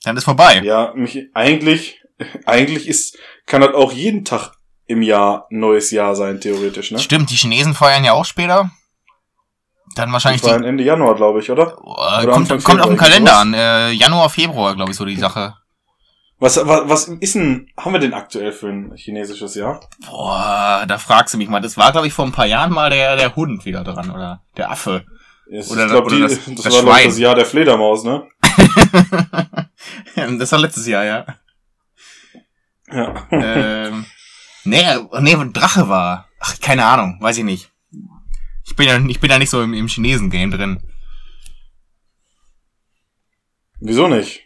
[0.04, 0.62] Dann ist vorbei.
[0.64, 2.00] Ja, mich eigentlich,
[2.46, 4.52] eigentlich ist, kann das auch jeden Tag
[4.86, 6.98] im Jahr ein neues Jahr sein, theoretisch, ne?
[6.98, 8.70] Stimmt, die Chinesen feiern ja auch später.
[9.94, 10.66] Dann wahrscheinlich Das war die.
[10.66, 11.76] Ende Januar, glaube ich, oder?
[11.78, 11.80] Äh,
[12.24, 13.54] oder kommt, Anfang kommt auf den Februar, Kalender an.
[13.54, 15.54] Äh, Januar, Februar, glaube ich, so die Sache.
[16.38, 19.80] Was, was, was ist denn, haben wir denn aktuell für ein chinesisches Jahr?
[20.10, 21.60] Boah, da fragst du mich mal.
[21.60, 24.42] Das war, glaube ich, vor ein paar Jahren mal der, der Hund wieder dran, oder
[24.56, 25.04] der Affe.
[25.50, 27.06] Es- Oder- ich glaube, oder die- das- das, das war glaub Schwein.
[27.08, 28.26] das Jahr der Fledermaus, ne?
[30.38, 31.26] das war letztes Jahr, ja.
[32.90, 33.14] Ja.
[33.30, 34.04] ähm,
[34.64, 34.82] nee,
[35.20, 36.28] nee, Drache war.
[36.40, 37.71] Ach, keine Ahnung, weiß ich nicht.
[38.72, 40.80] Ich bin ja, ich bin ja nicht so im, im Chinesen-Game drin.
[43.80, 44.40] Wieso nicht?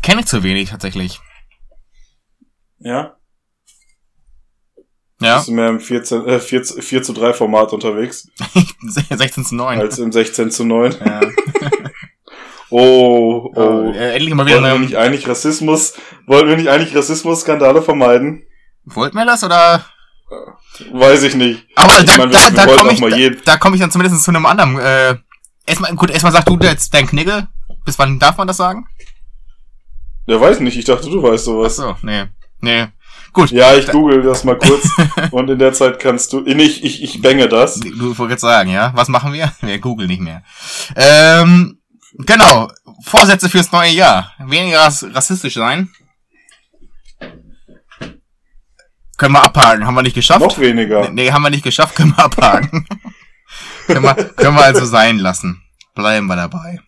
[0.00, 1.18] Kenne ich zu wenig tatsächlich.
[2.78, 3.16] Ja?
[5.20, 8.28] Ja, Bist du mehr im 14, äh, 4, zu- 4 zu 3 Format unterwegs,
[8.80, 9.80] 16 zu 9.
[9.80, 10.92] als im 16 zu 9.
[11.04, 11.20] ja.
[12.72, 13.60] Oh, oh.
[13.60, 15.94] Oh, äh, endlich mal wieder Wollten wir nicht eigentlich Rassismus,
[16.28, 18.44] wollten wir nicht eigentlich Rassismus-Skandale vermeiden?
[18.84, 19.84] Wollten wir das oder?
[20.92, 21.66] Weiß ich nicht.
[21.76, 24.30] Aber Ich da, meine, da, da komme ich, da, da komme ich dann zumindest zu
[24.30, 24.78] einem anderen.
[24.78, 25.16] Äh,
[25.66, 27.48] erstmal, gut, erstmal sag du jetzt dein Knigge.
[27.84, 28.86] Bis wann darf man das sagen?
[30.26, 31.76] Ja, weiß nicht, ich dachte, du weißt Ach sowas.
[31.76, 32.24] so, nee,
[32.60, 32.86] nee.
[33.32, 34.88] Gut, Ja, ich google das mal kurz
[35.30, 37.78] und in der Zeit kannst du, ich, ich, ich bänge das.
[37.80, 38.92] du wolltest sagen, ja?
[38.94, 39.52] Was machen wir?
[39.60, 40.42] Wir googeln nicht mehr.
[40.96, 41.78] Ähm,
[42.18, 42.70] genau.
[43.04, 44.32] Vorsätze fürs neue Jahr.
[44.44, 45.90] Weniger rass rassistisch sein.
[49.20, 49.86] Können wir abhaken.
[49.86, 50.40] Haben wir nicht geschafft?
[50.40, 51.10] Noch weniger.
[51.10, 52.86] Nee, haben wir nicht geschafft, können wir abhaken.
[53.86, 55.62] können, wir, können wir also sein lassen.
[55.94, 56.80] Bleiben wir dabei.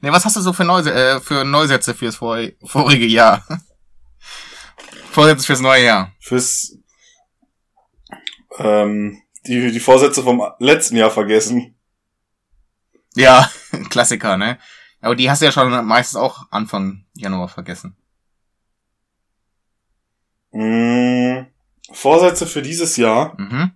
[0.00, 3.46] Nee, was hast du so für, Neuse äh, für Neusätze fürs vor vorige Jahr?
[5.12, 6.12] Vorsätze fürs neue Jahr.
[6.18, 6.76] Fürs,
[8.58, 11.76] ähm, die, die Vorsätze vom letzten Jahr vergessen.
[13.14, 13.48] Ja,
[13.88, 14.58] Klassiker, ne?
[15.00, 17.96] Aber die hast du ja schon meistens auch Anfang Januar vergessen.
[20.50, 21.46] Mm,
[21.92, 23.34] Vorsätze für dieses Jahr.
[23.38, 23.72] Mhm.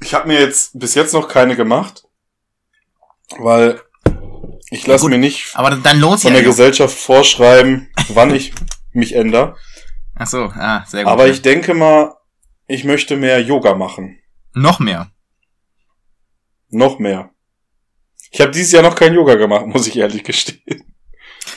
[0.00, 2.04] Ich habe mir jetzt bis jetzt noch keine gemacht,
[3.38, 3.80] weil
[4.70, 6.42] ich lasse mir nicht von der ja.
[6.42, 8.52] Gesellschaft vorschreiben, wann ich
[8.92, 9.56] mich ändere.
[10.14, 11.12] Ach so, ah, sehr gut.
[11.12, 12.14] Aber ich denke mal,
[12.66, 14.18] ich möchte mehr Yoga machen.
[14.54, 15.10] Noch mehr.
[16.68, 17.30] Noch mehr.
[18.30, 20.94] Ich habe dieses Jahr noch kein Yoga gemacht, muss ich ehrlich gestehen.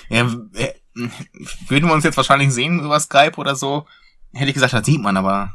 [0.10, 0.74] Ja, äh,
[1.68, 3.88] würden wir uns jetzt wahrscheinlich sehen über Skype oder so,
[4.34, 5.54] hätte ich gesagt, das sieht man, aber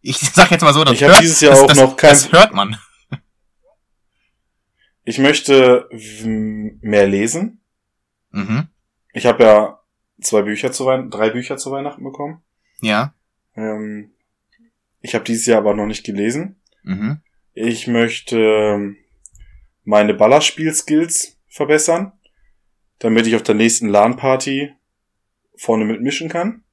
[0.00, 2.10] ich sag jetzt mal so, das, Ich hört, dieses Jahr das, auch das, noch kein-
[2.10, 2.76] das hört man.
[5.06, 7.60] Ich möchte mehr lesen.
[8.30, 8.68] Mhm.
[9.12, 9.80] Ich habe ja
[10.20, 12.42] zwei Bücher zu Weihnachten, drei Bücher zu Weihnachten bekommen.
[12.80, 13.14] Ja.
[13.54, 14.12] Ähm,
[15.00, 16.58] ich habe dieses Jahr aber noch nicht gelesen.
[16.84, 17.20] Mhm.
[17.52, 18.96] Ich möchte ähm,
[19.84, 22.12] meine Ballerspiel-Skills verbessern,
[22.98, 24.72] damit ich auf der nächsten LAN-Party
[25.56, 26.63] vorne mitmischen kann.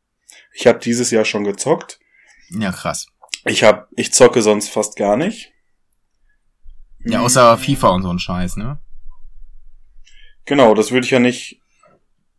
[0.53, 1.99] Ich habe dieses Jahr schon gezockt.
[2.49, 3.07] Ja, krass.
[3.45, 5.51] Ich hab, ich zocke sonst fast gar nicht.
[7.03, 8.79] Ja, außer FIFA und so ein Scheiß, ne?
[10.45, 11.61] Genau, das würde ich ja nicht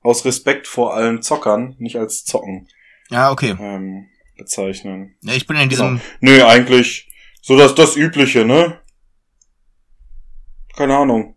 [0.03, 2.68] aus Respekt vor allen Zockern, nicht als Zocken
[3.11, 3.57] Ja, okay.
[3.59, 5.16] ähm, bezeichnen.
[5.22, 7.09] Ja, ich bin in diesem, Nö, eigentlich
[7.40, 8.81] so das das übliche, ne?
[10.77, 11.37] Keine Ahnung.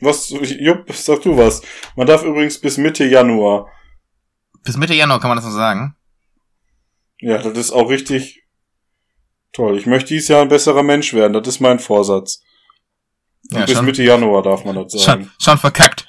[0.00, 1.62] Was, Jupp, sag du was.
[1.96, 3.68] Man darf übrigens bis Mitte Januar.
[4.64, 5.96] Bis Mitte Januar kann man das so sagen.
[7.18, 8.42] Ja, das ist auch richtig
[9.52, 9.78] toll.
[9.78, 11.32] Ich möchte dieses Jahr ein besserer Mensch werden.
[11.32, 12.42] Das ist mein Vorsatz.
[13.50, 15.24] Ja, bis schon- Mitte Januar darf man das sagen.
[15.24, 16.06] Schon, schon verkackt.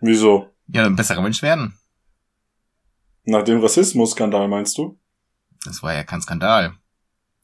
[0.00, 0.50] Wieso?
[0.68, 1.78] Ja, ein besserer Mensch werden.
[3.24, 4.98] Nach dem Rassismus-Skandal meinst du?
[5.64, 6.74] Das war ja kein Skandal.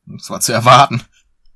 [0.07, 1.03] Das war zu erwarten.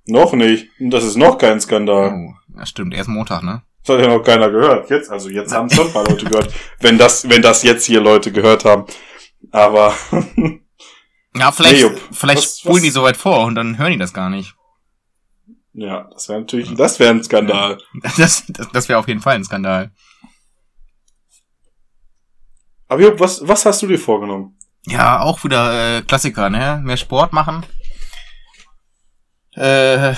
[0.07, 0.69] Noch nicht.
[0.79, 2.13] Das ist noch kein Skandal.
[2.15, 3.63] Oh, ja, stimmt, erst Montag, ne?
[3.87, 4.89] Das hat ja noch keiner gehört.
[4.91, 6.53] Jetzt, also jetzt haben es schon ein paar Leute gehört.
[6.81, 8.87] Wenn das, wenn das jetzt hier Leute gehört haben.
[9.51, 9.95] Aber
[11.37, 13.99] Ja, vielleicht, Nee, vielleicht Was- spulen was- die so weit vor und dann hören die
[13.99, 14.55] das gar nicht.
[15.73, 17.79] ja, das wäre natürlich, das wäre ein Skandal.
[18.17, 19.91] Das, das, das wäre auf jeden Fall ein Skandal.
[22.89, 24.57] Aber Jupp, was, was hast du dir vorgenommen?
[24.87, 26.81] Ja, auch wieder äh, Klassiker, ne?
[26.85, 27.65] Mehr Sport machen.
[29.57, 30.13] Äh,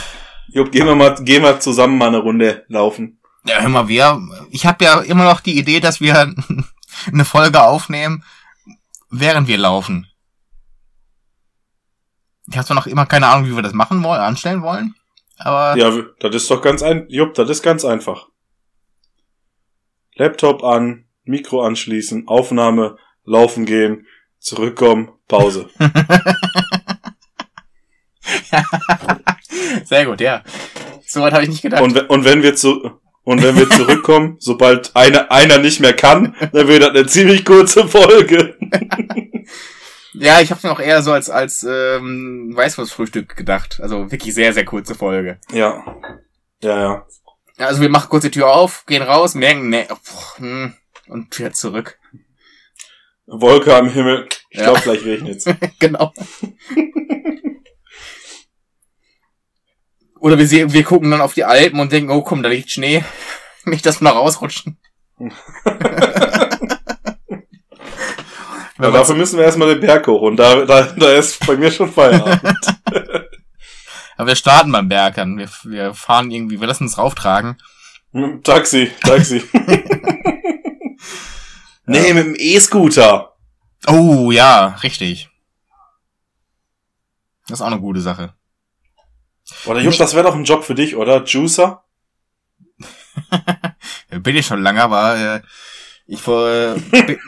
[0.49, 3.21] Jupp, gehen wir mal, gehen wir zusammen mal eine Runde laufen.
[3.47, 4.21] Ja, hör mal, wir.
[4.51, 6.35] Ich habe ja immer noch die Idee, dass wir
[7.13, 8.25] eine Folge aufnehmen,
[9.11, 10.07] während wir laufen.
[12.49, 14.95] Ich habe zwar noch immer keine Ahnung, wie wir das machen wollen, anstellen wollen,
[15.39, 18.29] aber Ja, das ist doch ganz ein, Jupp, das ist ganz einfach.
[20.15, 24.07] Laptop an, Mikro anschließen, Aufnahme, laufen gehen,
[24.39, 25.69] zurückkommen, Pause.
[29.85, 30.43] sehr gut, ja.
[31.07, 31.83] Soweit habe ich nicht gedacht.
[31.83, 36.35] Und, und wenn wir zu, und wenn wir zurückkommen, sobald einer, einer nicht mehr kann,
[36.53, 38.57] dann wird das eine ziemlich kurze Folge.
[40.19, 43.81] Ja, ich habe mir auch eher so als als ähm, Weißwurstfrühstück gedacht.
[43.83, 45.39] Also wirklich sehr, sehr kurze Folge.
[45.53, 45.85] Ja.
[46.63, 47.07] Ja, ja.
[47.59, 50.73] Also wir machen kurz die Tür auf, gehen raus, merken, ne, pff, hm,
[51.09, 51.99] und wieder zurück.
[53.27, 54.27] Wolke am Himmel.
[54.49, 54.65] Ich Ja.
[54.65, 55.45] glaube, gleich regnet's.
[55.81, 56.15] genau.
[60.27, 62.73] Oder wir sehen, wir gucken dann auf die Alpen und denken, oh komm, da liegt
[62.73, 63.05] Schnee.
[63.65, 64.77] Nicht, dass wir noch rausrutschen.
[68.79, 71.71] Ja, dafür müssen wir erstmal den Berg hoch und da, da, da ist bei mir
[71.71, 72.79] schon Feierabend.
[74.19, 75.39] Aber wir starten beim Berg dann.
[75.39, 77.57] Wir, wir fahren irgendwie, wir lassen uns rauftragen.
[78.43, 79.43] Taxi, Taxi.
[81.87, 83.35] nee, mit dem E-Scooter.
[83.87, 85.31] Oh, ja, richtig.
[87.49, 88.35] Das ist auch eine gute Sache.
[89.67, 91.25] Oder Jupp, das wäre doch ein Job für dich, oder?
[91.25, 91.85] Juicer?
[94.11, 95.41] Bin ich schon lange, aber äh,
[96.07, 96.49] ich vor.
[96.49, 96.77] Äh,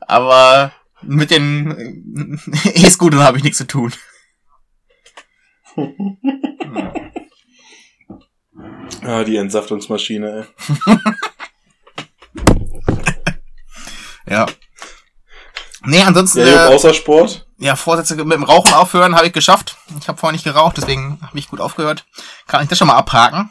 [0.00, 1.70] aber mit den
[2.64, 3.92] äh, E-Scootern habe ich nichts zu tun.
[9.02, 10.46] Ja, die Entsaftungsmaschine,
[10.86, 10.98] ey.
[14.28, 14.46] Ja.
[15.84, 17.46] Nee, ansonsten, Ja, äh, außer Sport?
[17.58, 19.76] ja, Vorsätze mit dem Rauchen aufhören habe ich geschafft.
[20.00, 22.04] Ich habe vorher nicht geraucht, deswegen habe ich gut aufgehört.
[22.46, 23.50] Kann ich das schon mal abhaken?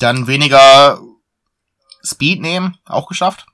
[0.00, 1.00] Dann weniger
[2.04, 3.46] Speed nehmen, auch geschafft.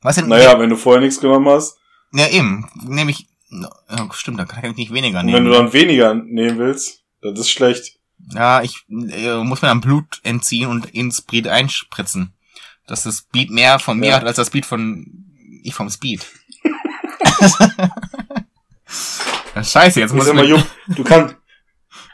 [0.00, 0.28] Was denn?
[0.28, 1.76] Naja, wenn du vorher nichts genommen hast.
[2.12, 2.70] Ja, eben.
[2.82, 3.26] Nehme ich.
[4.12, 5.36] Stimmt, dann kann ich nicht weniger Und nehmen.
[5.38, 7.98] wenn du dann weniger nehmen willst, das ist schlecht.
[8.32, 12.32] Ja, ich äh, muss mir dann Blut entziehen und ins Speed einspritzen.
[12.86, 14.16] Dass das Speed mehr von mir Ja.
[14.16, 15.06] hat als das Speed von
[15.62, 16.26] ich vom Speed.
[19.62, 21.36] Scheiße, jetzt muss ich mal, mir, Jupp, du kannst,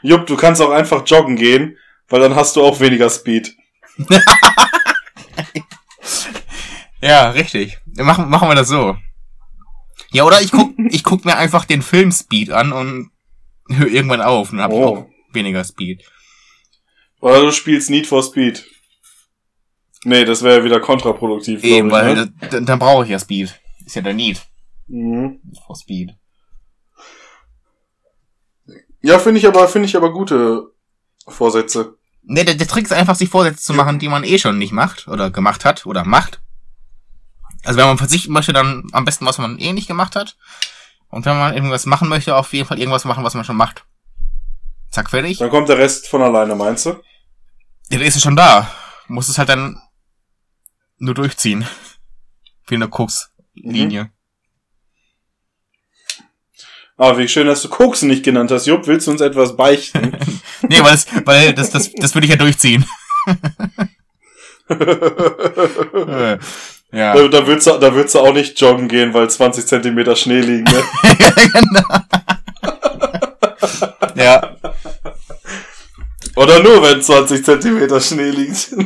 [0.01, 1.77] Jupp, du kannst auch einfach joggen gehen,
[2.09, 3.55] weil dann hast du auch weniger Speed.
[6.99, 7.77] Ja, richtig.
[7.95, 8.97] Machen, machen wir das so.
[10.11, 13.11] Ja, oder ich guck, ich guck mir einfach den Film Speed an und
[13.69, 15.07] höre irgendwann auf und hab Oh.
[15.31, 16.03] Weniger Speed.
[17.19, 18.65] Oder du spielst Need for Speed.
[20.03, 21.63] Nee, das wäre wieder kontraproduktiv.
[21.63, 22.33] Eben, ich, weil ne?
[22.49, 23.59] da- dann brauche ich ja Speed.
[23.85, 24.41] Ist ja der Need
[24.87, 25.41] Mhm.
[25.65, 26.11] for Speed.
[29.01, 30.71] Ja, finde ich aber, finde ich aber gute
[31.27, 31.97] Vorsätze.
[32.23, 34.71] Ne, der, der Trick ist einfach, sich Vorsätze zu machen, die man eh schon nicht
[34.73, 36.41] macht oder gemacht hat oder macht.
[37.63, 40.37] Also wenn man verzichten möchte, dann am besten, was man eh nicht gemacht hat.
[41.09, 43.85] Und wenn man irgendwas machen möchte, auf jeden Fall irgendwas machen, was man schon macht.
[44.91, 45.37] Zack, fertig.
[45.37, 46.89] Dann kommt der Rest von alleine, meinst du?
[47.89, 48.69] Ja, der ist ja schon da.
[49.07, 49.79] Muss es halt dann
[50.97, 51.65] nur durchziehen.
[52.67, 54.11] Wie eine Koks-Linie.
[56.97, 58.65] Ah, wie schön, dass du Koksen nicht genannt hast.
[58.65, 60.17] Jupp, willst du uns etwas beichten?
[60.69, 62.83] Nee, weil, es, weil das, das, das würde ich ja durchziehen.
[66.91, 67.13] Ja.
[67.13, 70.39] da, da, willst du, da willst du auch nicht joggen gehen, weil 20 Zentimeter Schnee
[70.39, 70.83] liegen, ne?
[71.53, 71.83] genau.
[74.15, 74.55] ja.
[76.37, 78.73] Oder nur, wenn 20 Zentimeter Schnee liegt.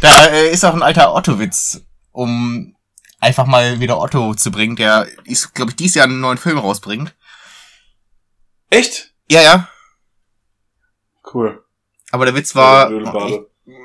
[0.00, 2.76] Da äh, ist auch ein alter Otto-Witz, um
[3.18, 6.58] einfach mal wieder Otto zu bringen, der ist, glaube ich, dieses Jahr einen neuen Film
[6.58, 7.16] rausbringt.
[8.70, 9.12] Echt?
[9.28, 9.68] Ja, ja.
[11.34, 11.64] Cool.
[12.12, 13.40] Aber der Witz war, ich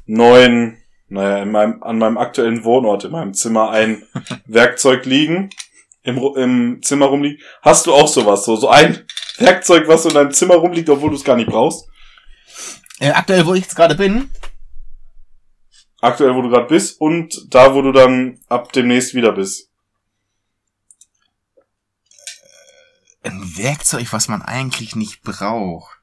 [0.07, 4.03] neuen, naja, in meinem, an meinem aktuellen Wohnort, in meinem Zimmer ein
[4.47, 5.51] Werkzeug liegen,
[6.03, 7.41] im, im Zimmer rumliegen.
[7.63, 9.05] Hast du auch sowas, so, so ein
[9.39, 11.89] Werkzeug, was so in deinem Zimmer rumliegt, obwohl du es gar nicht brauchst?
[12.99, 14.31] Äh, aktuell, wo ich jetzt gerade bin,
[16.01, 19.71] Aktuell, wo du gerade bist und da, wo du dann ab demnächst wieder bist.
[23.27, 25.99] ein Werkzeug, was man eigentlich nicht braucht.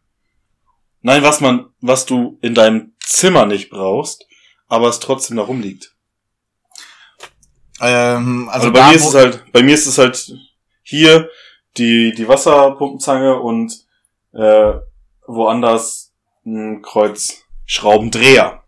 [1.01, 4.25] Nein, was man, was du in deinem Zimmer nicht brauchst,
[4.67, 5.93] aber es trotzdem da rumliegt.
[7.81, 10.33] Ähm, also, Also, bei mir ist es halt, bei mir ist es halt
[10.81, 11.29] hier
[11.77, 13.85] die, die Wasserpumpenzange und
[14.33, 14.73] äh,
[15.27, 16.13] woanders
[16.45, 18.63] ein Kreuzschraubendreher.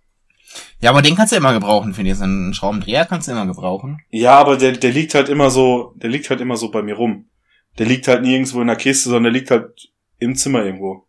[0.81, 2.17] Ja, aber den kannst du immer gebrauchen, finde ich.
[2.17, 4.01] So einen Schraubendreher kannst du immer gebrauchen.
[4.09, 6.95] Ja, aber der, der liegt halt immer so, der liegt halt immer so bei mir
[6.95, 7.29] rum.
[7.77, 11.07] Der liegt halt nirgendwo in der Kiste, sondern der liegt halt im Zimmer irgendwo.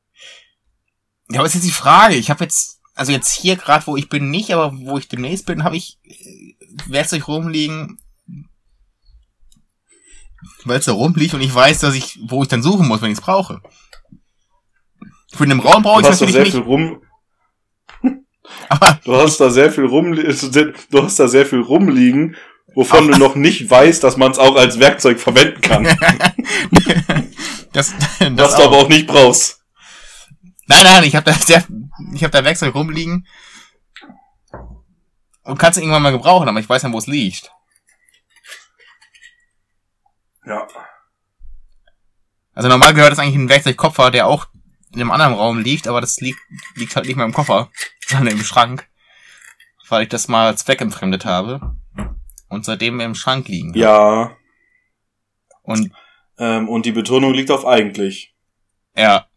[1.30, 2.14] Ja, aber ist jetzt die Frage.
[2.14, 5.46] Ich habe jetzt, also jetzt hier gerade, wo ich bin, nicht, aber wo ich demnächst
[5.46, 6.54] bin, habe ich äh,
[6.86, 7.98] Werkzeug rumliegen,
[10.64, 13.10] weil es da rumliegt und ich weiß, dass ich, wo ich dann suchen muss, wenn
[13.10, 13.60] ich es brauche.
[15.32, 17.02] Für einen Raum brauche ich natürlich sehr nicht, viel rum,
[18.70, 20.12] aber du hast da sehr viel rum,
[20.90, 22.34] du hast da sehr viel rumliegen,
[22.74, 25.84] wovon du noch nicht weißt, dass man es auch als Werkzeug verwenden kann.
[27.74, 29.60] das, was das du aber auch nicht brauchst.
[30.66, 31.62] Nein, nein, ich habe da sehr,
[32.12, 33.26] ich habe da Werkzeug rumliegen
[35.42, 37.52] und kannst irgendwann mal gebrauchen, aber ich weiß ja, wo es liegt.
[40.44, 40.66] Ja.
[42.54, 44.46] Also normal gehört es eigentlich in einen Werkzeugkoffer, der auch
[44.92, 46.38] in einem anderen Raum liegt, aber das liegt,
[46.74, 47.70] liegt halt nicht mehr im Koffer,
[48.06, 48.88] sondern im Schrank.
[49.88, 51.76] Weil ich das mal zweckentfremdet habe.
[52.48, 53.74] Und seitdem im Schrank liegen.
[53.74, 54.36] Ja.
[55.62, 55.92] Und
[56.38, 58.34] Ähm, und die Betonung liegt auf eigentlich.
[58.96, 59.28] ja.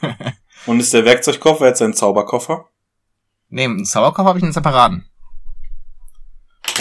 [0.68, 2.68] Und ist der Werkzeugkoffer jetzt ein Zauberkoffer?
[3.48, 5.08] Nee, einen Sauerkoffer habe ich einen separaten.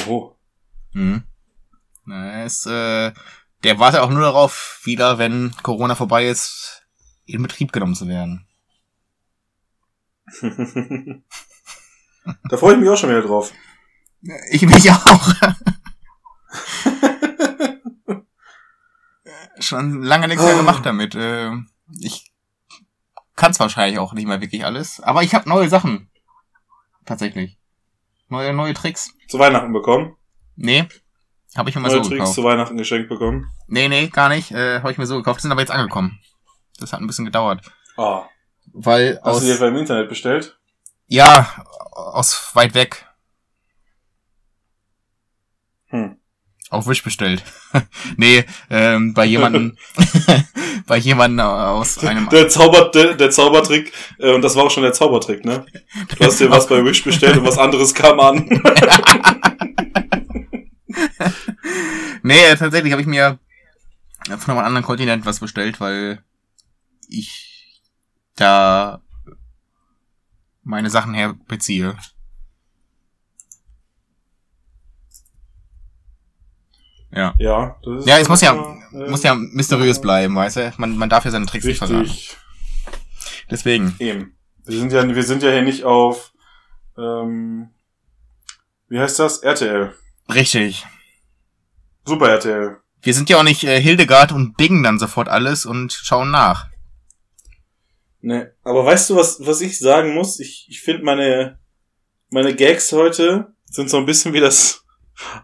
[0.09, 0.35] Oh.
[0.91, 1.23] Mhm.
[2.03, 3.13] Na, ist, äh,
[3.63, 6.85] der wartet auch nur darauf, wieder, wenn Corona vorbei ist,
[7.25, 8.45] in Betrieb genommen zu werden.
[12.49, 13.53] da freue ich mich auch schon wieder drauf.
[14.51, 15.33] Ich mich auch.
[19.59, 21.15] Schon lange nichts mehr gemacht damit.
[21.15, 21.51] Äh,
[22.01, 22.33] Ich
[23.37, 24.99] kann es wahrscheinlich auch nicht mehr wirklich alles.
[24.99, 26.09] Aber ich habe neue Sachen.
[27.05, 27.57] Tatsächlich.
[28.27, 29.13] Neue, neue Tricks.
[29.29, 30.17] Zu Weihnachten bekommen.
[30.57, 30.85] Nee.
[31.55, 32.35] Habe ich mir mal Neue so Tricks gekauft.
[32.35, 33.49] zu Weihnachten geschenkt bekommen.
[33.67, 34.51] Nee, nee, gar nicht.
[34.51, 35.39] Äh, habe ich mir so gekauft.
[35.41, 36.19] Sind aber jetzt angekommen.
[36.79, 37.61] Das hat ein bisschen gedauert.
[37.95, 38.23] Ah.
[38.73, 39.39] Weil Hast aus...
[39.39, 40.59] du dir etwa im Internet bestellt?
[41.07, 43.05] Ja, aus weit weg.
[45.87, 46.19] Hm.
[46.69, 47.43] Auf Wish bestellt.
[48.17, 49.77] nee, ähm, bei jemanden,
[50.87, 54.83] bei jemanden aus einem, Der, Zauber, der, der Zaubertrick, äh, und das war auch schon
[54.83, 55.65] der Zaubertrick, ne?
[56.17, 58.49] Du hast dir was bei Wish bestellt und was anderes kam an.
[62.23, 63.39] nee, äh, tatsächlich habe ich mir
[64.37, 66.21] von einem anderen Kontinent was bestellt, weil
[67.07, 67.81] ich
[68.35, 69.01] da
[70.63, 71.35] meine Sachen her
[77.11, 77.33] Ja.
[77.37, 78.53] Ja, das ist Ja, es muss ja,
[78.93, 80.73] äh, muss ja mysteriös bleiben, weißt du?
[80.77, 82.01] Man, man darf ja seine Tricks nicht versagen.
[82.01, 82.37] richtig.
[83.49, 83.95] Deswegen.
[83.99, 84.37] Eben.
[84.65, 86.33] Wir sind ja, wir sind ja hier nicht auf,
[86.97, 87.69] ähm,
[88.89, 89.39] wie heißt das?
[89.39, 89.93] RTL.
[90.33, 90.85] Richtig.
[92.05, 92.77] Super RTL.
[93.01, 96.67] Wir sind ja auch nicht äh, Hildegard und bingen dann sofort alles und schauen nach.
[98.21, 100.39] Ne, aber weißt du, was, was ich sagen muss?
[100.39, 101.59] Ich, ich finde meine,
[102.29, 104.83] meine Gags heute sind so ein bisschen wie das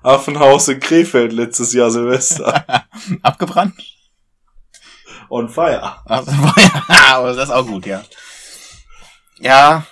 [0.01, 2.65] Affenhaus in Krefeld letztes Jahr Silvester.
[3.23, 3.73] Abgebrannt?
[5.29, 6.01] On fire.
[6.05, 6.31] Also,
[6.87, 8.03] aber das ist auch gut, ja.
[9.39, 9.85] Ja.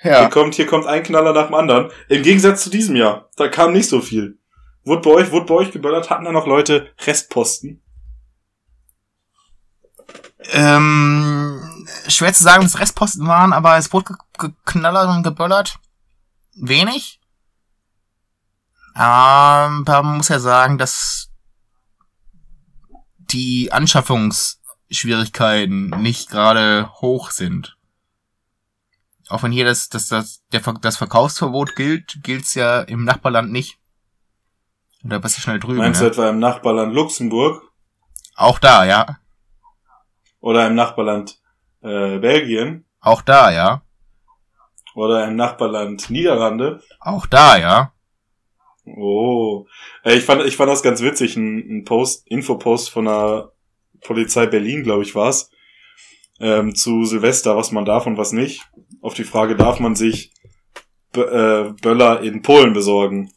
[0.00, 0.28] Hier Ja.
[0.28, 1.90] kommt, hier kommt ein Knaller nach dem anderen.
[2.08, 3.28] Im Gegensatz zu diesem Jahr.
[3.36, 4.38] Da kam nicht so viel.
[4.84, 6.08] Wurde bei euch, wurde bei euch geböllert?
[6.08, 7.82] Hatten da noch Leute Restposten?
[10.52, 15.78] Ähm, schwer zu sagen, was Restposten waren, aber es wurde ge- geknallert und geböllert.
[16.60, 17.20] Wenig.
[18.94, 21.30] Aber man muss ja sagen, dass
[23.18, 27.76] die Anschaffungsschwierigkeiten nicht gerade hoch sind.
[29.28, 33.78] Auch wenn hier das, das, das, der, das Verkaufsverbot gilt, gilt's ja im Nachbarland nicht.
[35.04, 36.10] Oder bist du schnell drüben, Meinst du ne?
[36.10, 37.62] etwa im Nachbarland Luxemburg
[38.34, 39.18] Auch da, ja.
[40.40, 41.38] oder im Nachbarland
[41.82, 43.82] äh, Belgien Auch da, ja.
[44.98, 46.82] Oder im Nachbarland Niederlande?
[46.98, 47.92] Auch da, ja.
[48.84, 49.66] Oh.
[50.04, 53.52] Ich fand ich fand das ganz witzig, ein, ein Post Infopost von der
[54.00, 55.50] Polizei Berlin, glaube ich, war's.
[56.40, 58.62] Ähm, zu Silvester, was man darf und was nicht.
[59.00, 60.32] Auf die Frage, darf man sich
[61.12, 63.30] B äh, Böller in Polen besorgen?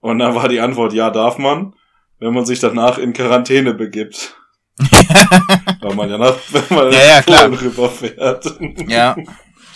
[0.00, 1.74] Und da war die Antwort, ja, darf man,
[2.18, 4.38] wenn man sich danach in Quarantäne begibt.
[5.80, 7.22] Weil man ja nach, wenn man Ja, ja.
[7.22, 8.58] Polen rüberfährt.
[8.88, 9.16] Ja.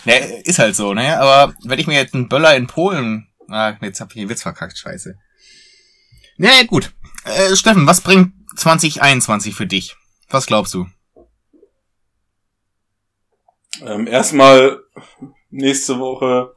[0.05, 0.15] ja.
[0.43, 1.19] Ist halt so, ne?
[1.19, 3.27] Aber wenn ich mir jetzt einen Böller in Polen.
[3.49, 5.15] Ah, jetzt hab ich den Witz verkackt, scheiße.
[6.37, 6.93] Ja, gut.
[7.25, 9.95] Äh, Steffen, was bringt 2021 für dich?
[10.29, 10.87] Was glaubst du?
[13.81, 14.79] Ähm, erstmal
[15.49, 16.55] nächste Woche,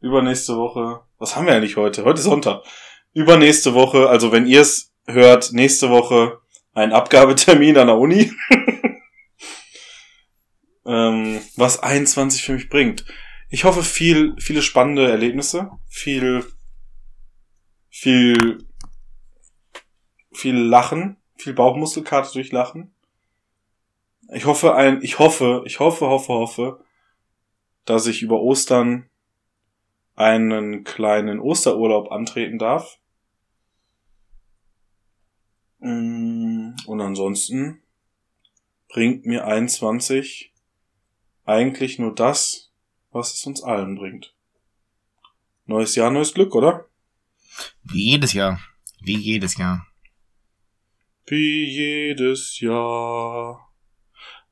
[0.00, 2.04] übernächste Woche, was haben wir eigentlich heute?
[2.04, 2.62] Heute ist Sonntag.
[3.14, 6.40] Übernächste Woche, also wenn ihr es hört, nächste Woche
[6.74, 8.32] ein Abgabetermin an der Uni.
[10.84, 13.04] ähm, was 21 für mich bringt.
[13.48, 16.44] Ich hoffe viel, viele spannende Erlebnisse, viel,
[17.90, 18.66] viel,
[20.32, 22.94] viel Lachen, viel Bauchmuskelkarte durch Lachen.
[24.32, 26.84] Ich hoffe ein, ich hoffe, ich hoffe, hoffe, hoffe,
[27.84, 29.10] dass ich über Ostern
[30.14, 32.98] einen kleinen Osterurlaub antreten darf.
[35.80, 37.82] Mm, Und ansonsten
[38.88, 40.51] bringt mir 21
[41.44, 42.70] eigentlich nur das,
[43.10, 44.34] was es uns allen bringt.
[45.66, 46.88] Neues Jahr, neues Glück, oder?
[47.82, 48.60] Wie jedes Jahr.
[49.00, 49.86] Wie jedes Jahr.
[51.26, 53.72] Wie jedes Jahr.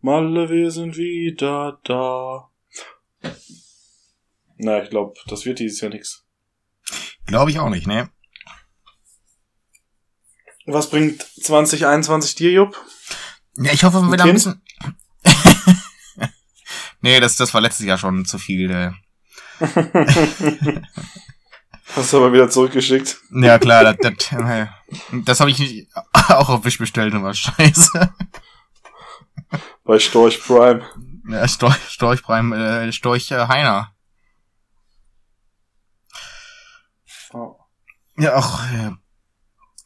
[0.01, 2.51] Malle, wir sind wieder da.
[4.57, 6.24] Na, ich glaube, das wird dieses Jahr nix.
[7.26, 8.11] Glaube ich auch nicht, ne?
[10.66, 12.76] Was bringt 2021 dir, Jupp?
[13.57, 14.62] Ja, ich hoffe, wir da ein bisschen.
[17.01, 18.70] Nee, das, das war letztes Jahr schon zu viel.
[18.70, 18.92] Äh.
[21.96, 23.18] Hast du aber wieder zurückgeschickt.
[23.32, 24.66] Ja, klar, das, das, äh,
[25.24, 28.14] das habe ich nicht auch auf Wish bestellt und war scheiße.
[29.84, 30.86] Bei Storch Prime.
[31.28, 33.92] Ja, Storch, Storch Prime, äh, Storch äh, Heiner.
[37.32, 37.57] Oh.
[38.16, 38.90] Ja, auch äh,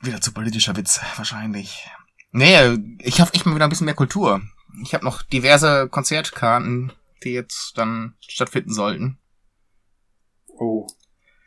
[0.01, 1.87] wieder zu politischer Witz, wahrscheinlich.
[2.33, 4.43] Nee, äh, ich hab echt mal wieder ein bisschen mehr Kultur.
[4.83, 6.93] Ich habe noch diverse Konzertkarten,
[7.25, 9.19] die jetzt dann stattfinden sollten.
[10.47, 10.87] Oh.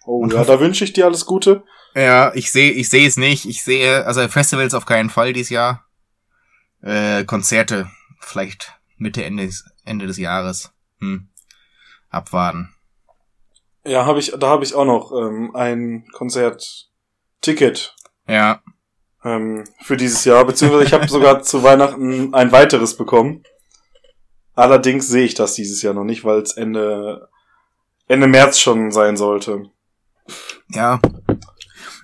[0.05, 1.63] Oh, Und ja, da wünsche ich dir alles Gute.
[1.95, 3.45] Ja, ich sehe ich sehe es nicht.
[3.45, 5.85] Ich sehe, also Festivals auf keinen Fall dieses Jahr.
[6.81, 10.71] Äh, Konzerte vielleicht Mitte, Ende, des- Ende des Jahres.
[10.99, 11.29] Hm.
[12.09, 12.73] Abwarten.
[13.85, 17.95] Ja, habe ich, da habe ich auch noch ähm, ein Konzertticket
[18.27, 18.61] Ja,
[19.23, 23.43] ähm, für dieses Jahr, beziehungsweise ich habe sogar zu Weihnachten ein weiteres bekommen.
[24.57, 27.29] Allerdings sehe ich das dieses Jahr noch nicht, weil es Ende
[28.07, 29.69] Ende März schon sein sollte.
[30.69, 30.99] ja.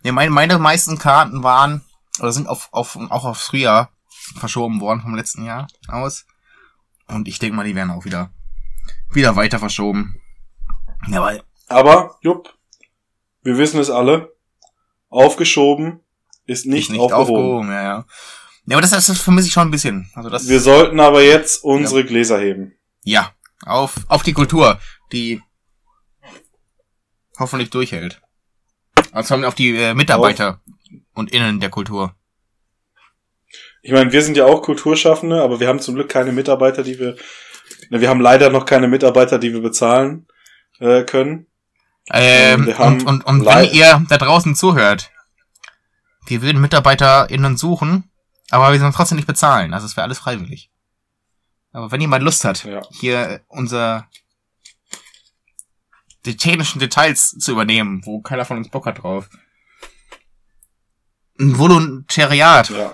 [0.03, 1.81] Ja, meine, meine meisten Karten waren,
[2.19, 3.89] oder sind auf, auf, auch aufs Frühjahr
[4.37, 6.25] verschoben worden vom letzten Jahr aus.
[7.07, 8.29] Und ich denke mal, die werden auch wieder,
[9.11, 10.21] wieder weiter verschoben.
[11.07, 12.53] Ja, weil, Aber, Jupp,
[13.41, 14.35] wir wissen es alle,
[15.09, 16.01] aufgeschoben
[16.45, 17.31] ist nicht, ist nicht aufgehoben.
[17.31, 18.05] aufgehoben, ja, ja.
[18.65, 20.09] Ja, aber das, das vermisse ich schon ein bisschen.
[20.15, 22.73] Also das, Wir sollten aber jetzt unsere Gläser heben.
[23.03, 23.31] Ja,
[23.65, 24.79] auf, auf die Kultur,
[25.11, 25.41] die
[27.37, 28.21] hoffentlich durchhält.
[29.11, 30.61] Also auf die äh, Mitarbeiter
[31.13, 32.15] und Innen der Kultur.
[33.81, 36.99] Ich meine, wir sind ja auch Kulturschaffende, aber wir haben zum Glück keine Mitarbeiter, die
[36.99, 37.15] wir.
[37.89, 40.25] Ne, wir haben leider noch keine Mitarbeiter, die wir bezahlen
[40.79, 41.47] äh, können.
[42.11, 45.11] Ähm, Wir haben und und, und wenn ihr da draußen zuhört,
[46.27, 48.09] wir würden MitarbeiterInnen suchen,
[48.53, 49.73] aber wir sollen trotzdem nicht bezahlen.
[49.73, 50.69] Also es wäre alles freiwillig.
[51.71, 52.81] Aber wenn jemand Lust hat, Ja.
[52.91, 54.07] hier unser
[56.25, 59.27] die technischen Details zu übernehmen, wo keiner von uns Bock hat drauf.
[61.39, 62.93] Ein Volontariat, Ja.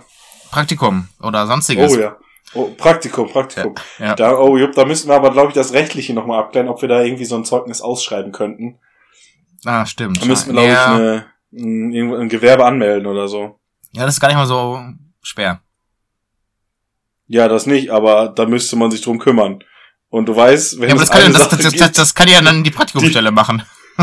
[0.49, 1.93] Praktikum oder sonstiges.
[1.93, 2.17] Oh ja.
[2.55, 3.75] Oh, Praktikum, Praktikum.
[3.99, 4.15] Ja.
[4.15, 6.89] Da, oh, Jupp, da müssen wir aber, glaube ich, das Rechtliche nochmal abklären, ob wir
[6.89, 8.79] da irgendwie so ein Zeugnis ausschreiben könnten.
[9.65, 10.21] Ah, stimmt.
[10.21, 10.95] Da müssen wir, glaube ja,
[11.51, 13.59] ich, eine, ein, ein Gewerbe anmelden oder so.
[13.91, 14.81] ja, das ist gar nicht mal so
[15.29, 15.61] schwer.
[17.27, 19.63] Ja, das nicht, aber da müsste man sich drum kümmern.
[20.09, 22.63] Und du weißt, wenn Ja, aber das kann, das, das, das, das, kann ja dann
[22.63, 23.61] die Praktikumsstelle machen.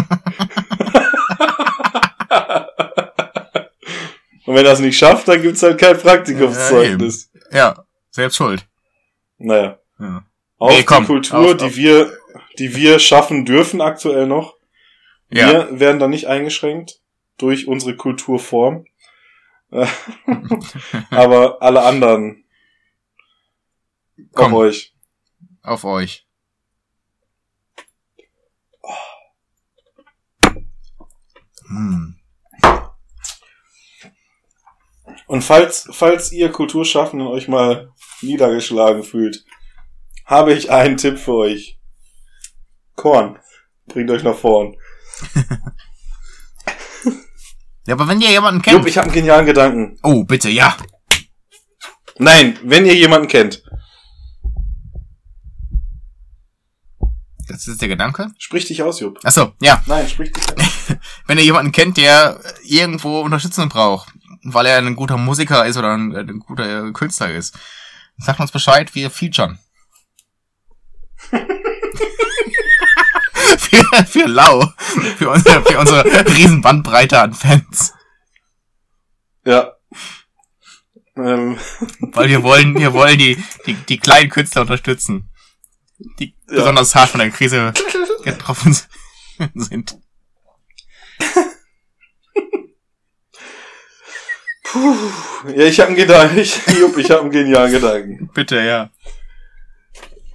[4.47, 7.31] und wenn das nicht schafft, dann gibt's halt kein Praktikumszeugnis.
[7.51, 8.67] Ja, selbst schuld.
[9.39, 9.79] naja.
[9.99, 10.25] Ja.
[10.59, 11.77] auf Nee, komm, die Kultur, auf- die auf.
[11.77, 12.13] wir,
[12.59, 14.55] die wir schaffen dürfen aktuell noch.
[15.31, 15.51] Ja.
[15.71, 17.01] Wir werden da nicht eingeschränkt
[17.39, 18.85] durch unsere Kulturform.
[21.11, 22.45] Aber alle anderen
[24.33, 24.55] Komm.
[24.55, 24.95] auf euch.
[25.63, 26.27] Auf euch.
[31.69, 32.17] Hm.
[35.27, 37.93] Und falls, falls ihr Kulturschaffenden euch mal
[38.23, 39.45] niedergeschlagen fühlt,
[40.25, 41.81] habe ich einen Tipp für euch.
[42.95, 43.39] Korn.
[43.87, 44.77] Bringt euch nach vorn.
[47.87, 48.77] Ja, aber wenn ihr jemanden kennt.
[48.79, 49.99] Jupp, ich habe einen genialen Gedanken.
[50.03, 50.77] oh, bitte, ja.
[52.19, 53.63] Nein, wenn ihr jemanden kennt,
[57.49, 58.33] Das ist der Gedanke.
[58.39, 59.21] sprich dich aus, Jupp.
[59.23, 59.81] Achso, ja.
[59.87, 60.97] Nein, sprich dich aus.
[61.29, 64.13] Wenn ihr jemanden kennt, der irgendwo Unterstützung braucht,
[64.43, 67.57] weil er ein guter Musiker ist oder ein, ein guter Künstler ist,
[68.19, 69.61] sagt uns Bescheid, wir featuren.
[73.69, 74.73] für, für Lau.
[75.19, 76.05] Für unsere, für unsere
[76.35, 77.93] riesen Bandbreite an Fans.
[79.45, 79.73] Ja.
[81.17, 81.59] Ähm,
[82.01, 85.31] Weil wir wollen, wir wollen die, die, die kleinen Künstler unterstützen.
[86.19, 86.57] Die Ja.
[86.59, 87.73] besonders hart von der Krise
[88.23, 88.77] getroffen
[89.55, 89.97] sind.
[95.55, 96.39] ja, ich habe einen Gedanken.
[96.39, 98.31] Ich, Jupp, ich habe einen genialen Gedanken.
[98.35, 98.91] Bitte, ja.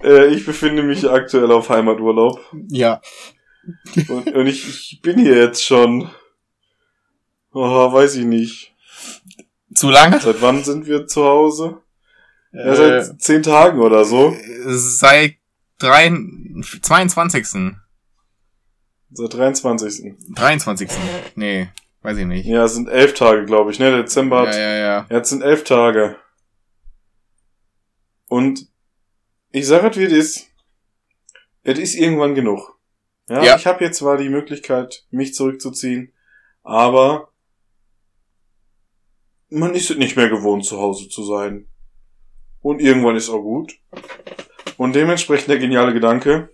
[0.02, 2.40] Äh, ich befinde mich aktuell auf Heimaturlaub.
[2.68, 3.00] Ja.
[4.08, 6.10] Und, und ich, ich bin hier jetzt schon.
[7.52, 8.74] Oh, weiß ich nicht.
[9.74, 10.20] Zu lange?
[10.20, 11.80] Seit wann sind wir zu Hause?
[12.52, 14.36] Ja, Äh, seit zehn Tagen oder so.
[14.66, 15.36] Seit
[15.78, 16.10] drei,
[16.82, 17.46] 22.
[19.10, 20.14] Seit 23.
[20.34, 20.90] 23.
[21.36, 21.68] Nee,
[22.02, 22.46] weiß ich nicht.
[22.46, 23.90] Ja, es sind elf Tage, glaube ich, ne?
[23.96, 24.54] Dezember hat.
[24.54, 25.06] Ja, ja, ja.
[25.10, 26.16] Jetzt sind elf Tage.
[28.28, 28.66] Und
[29.52, 30.48] ich sage es wie es ist.
[31.62, 32.78] Es ist irgendwann genug.
[33.28, 33.56] Ja, Ja.
[33.56, 36.12] ich habe jetzt zwar die Möglichkeit, mich zurückzuziehen,
[36.62, 37.28] aber
[39.48, 41.68] man ist es nicht mehr gewohnt, zu Hause zu sein.
[42.60, 43.74] Und irgendwann ist auch gut.
[44.76, 46.50] Und dementsprechend der geniale Gedanke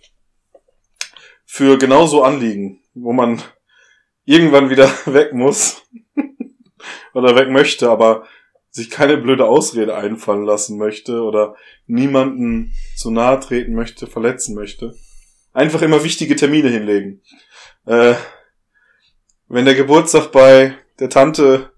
[1.45, 3.43] für genauso Anliegen, wo man
[4.25, 5.83] irgendwann wieder weg muss
[7.15, 8.27] oder weg möchte, aber
[8.71, 11.57] sich keine blöde Ausrede einfallen lassen möchte oder
[11.87, 14.95] niemanden zu nahe treten möchte, verletzen möchte.
[15.53, 17.23] Einfach immer wichtige Termine hinlegen.
[17.87, 18.15] Äh,
[19.49, 21.73] wenn der Geburtstag bei der Tante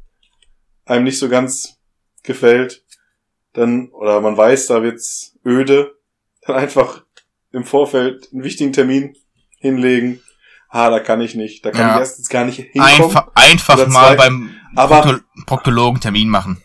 [0.84, 1.78] einem nicht so ganz
[2.22, 2.84] gefällt,
[3.53, 5.95] dann, oder man weiß, da wird's öde,
[6.43, 7.05] dann einfach
[7.53, 9.14] im Vorfeld einen wichtigen Termin
[9.59, 10.20] hinlegen.
[10.68, 11.64] Ah, da kann ich nicht.
[11.64, 11.95] Da kann Ja.
[11.95, 12.84] ich erstens gar nicht hinkommen.
[13.03, 14.51] Einfach, einfach mal beim
[15.47, 16.62] Proktologen Termin machen.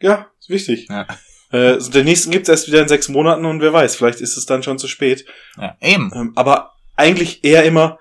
[0.00, 0.88] Ja, ist wichtig.
[0.88, 1.06] Ja.
[1.50, 4.36] Äh, so den nächsten gibt's erst wieder in sechs Monaten und wer weiß, vielleicht ist
[4.36, 5.24] es dann schon zu spät.
[5.56, 6.10] Ja, eben.
[6.14, 7.98] Ähm, aber eigentlich eher immer,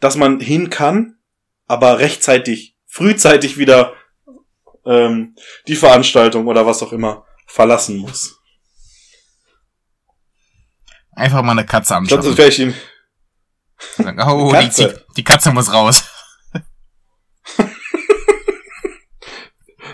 [0.00, 1.16] dass man hin kann,
[1.66, 3.94] aber rechtzeitig, frühzeitig wieder
[4.84, 5.34] ähm,
[5.66, 8.38] die Veranstaltung oder was auch immer verlassen muss.
[11.12, 12.22] Einfach mal eine Katze anschauen.
[12.22, 12.74] das wäre ich ihm.
[13.98, 15.04] Oh, die, Katze.
[15.08, 16.04] die, die Katze muss raus.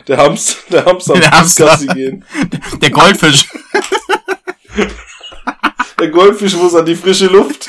[0.08, 1.66] Der Hamster, der Hamster Der muss Hamster.
[1.66, 2.24] Gassi gehen.
[2.80, 3.46] Der Goldfisch.
[5.98, 7.68] Der Goldfisch muss an die frische Luft.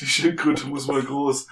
[0.00, 1.46] Die Schildkröte muss mal groß.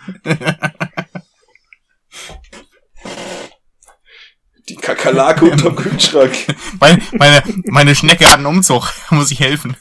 [4.68, 6.34] Die Kakerlake unterm Kühlschrank.
[6.80, 8.90] Meine, meine, meine Schnecke hat einen Umzug.
[9.10, 9.76] Da muss ich helfen.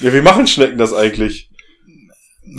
[0.00, 1.50] Ja, wie machen Schnecken das eigentlich?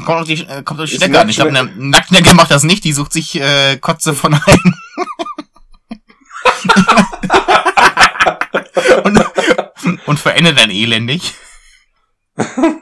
[0.05, 1.29] Kommt auf die, äh, kommt auf die Ist Schnecke an.
[1.29, 2.83] Ich glaube, eine Nacktschnecke macht das nicht.
[2.83, 4.75] Die sucht sich äh, Kotze von einem.
[9.03, 9.25] und,
[10.05, 11.33] und verendet dann elendig.
[12.35, 12.75] weil,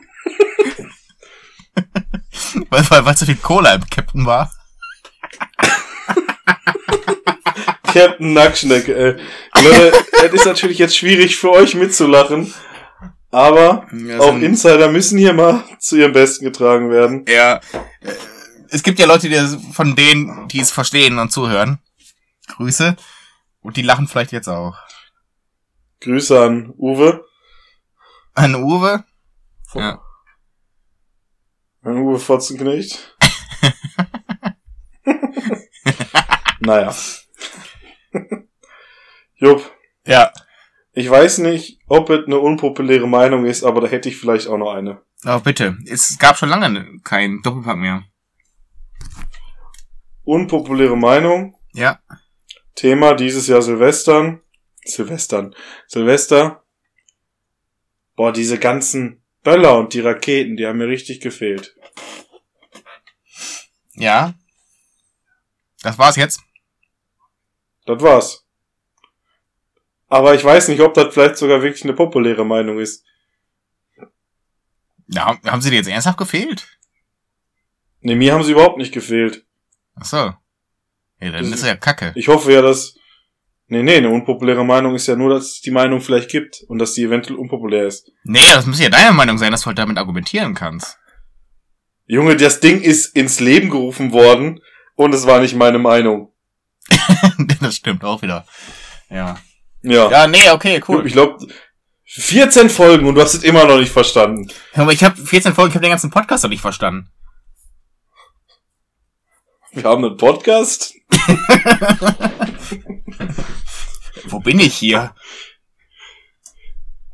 [2.89, 4.51] weil, weil zu viel Cola im Captain war.
[7.83, 9.15] Captain Nacktschnecke, ey.
[9.63, 9.93] Leute,
[10.25, 12.53] es ist natürlich jetzt schwierig für euch mitzulachen.
[13.29, 17.25] Aber Ja, auch Insider müssen hier mal zu ihrem Besten getragen werden.
[17.27, 17.57] Ja.
[18.01, 18.13] äh,
[18.69, 21.79] Es gibt ja Leute, die das, von denen, die es verstehen und zuhören.
[22.47, 22.95] Grüße.
[23.61, 24.75] Und die lachen vielleicht jetzt auch.
[26.01, 27.25] Grüße an Uwe.
[28.33, 29.03] An Uwe.
[29.73, 30.01] Ja.
[31.81, 33.17] An Uwe Fotzenknecht.
[36.59, 36.93] naja.
[39.35, 39.69] Jupp,
[40.05, 40.31] Ja.
[40.97, 44.57] Ich weiß nicht, ob es eine unpopuläre Meinung ist, aber da hätte ich vielleicht auch
[44.57, 44.99] noch eine.
[45.23, 45.77] Aber bitte.
[45.85, 48.03] Es gab schon lange keinen Doppelpack mehr.
[50.23, 51.55] unpopuläre Meinung.
[51.73, 51.99] Ja.
[52.73, 54.41] Thema dieses Jahr Silvestern.
[54.85, 55.55] Silvestern.
[55.85, 56.63] Silvester.
[58.15, 61.75] Boah, diese ganzen Böller und die Raketen, die haben mir richtig gefehlt.
[63.93, 64.33] Ja.
[65.83, 66.41] Das war's jetzt.
[67.85, 68.46] Das war's.
[70.07, 73.03] Aber ich weiß nicht, ob das vielleicht sogar wirklich eine populäre Meinung ist.
[75.07, 76.67] Ja, haben sie dir jetzt ernsthaft gefehlt?
[78.01, 79.45] Nee, mir haben sie überhaupt nicht gefehlt.
[79.95, 80.17] Ach so.
[80.17, 80.35] Ja,
[81.19, 82.11] dann Das ist ist- ja kacke.
[82.15, 82.95] Ich hoffe ja, dass.
[83.69, 86.79] Nee, nee, eine unpopuläre Meinung ist ja nur, dass es die Meinung vielleicht gibt und
[86.79, 88.09] dass die eventuell unpopulär ist.
[88.23, 90.97] Nee, das muss ja deine Meinung sein, dass du halt damit argumentieren kannst.
[92.05, 94.61] Junge, das Ding ist ins Leben gerufen worden
[94.95, 96.31] und es war nicht meine Meinung.
[97.59, 98.45] das stimmt auch wieder.
[99.09, 99.37] Ja.
[99.81, 100.09] Ja.
[100.11, 101.05] Ja, nee, okay, cool.
[101.05, 101.45] Ich glaube,
[102.05, 104.47] 14 Folgen und du hast es immer noch nicht verstanden.
[104.73, 107.11] Aber ich habe 14 Folgen, ich habe den ganzen Podcast noch nicht verstanden.
[109.71, 110.93] Wir haben einen Podcast.
[114.25, 115.13] Wo bin ich hier?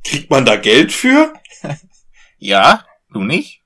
[0.04, 1.34] Kriegt man da Geld für?
[2.38, 3.63] Ja, du nicht?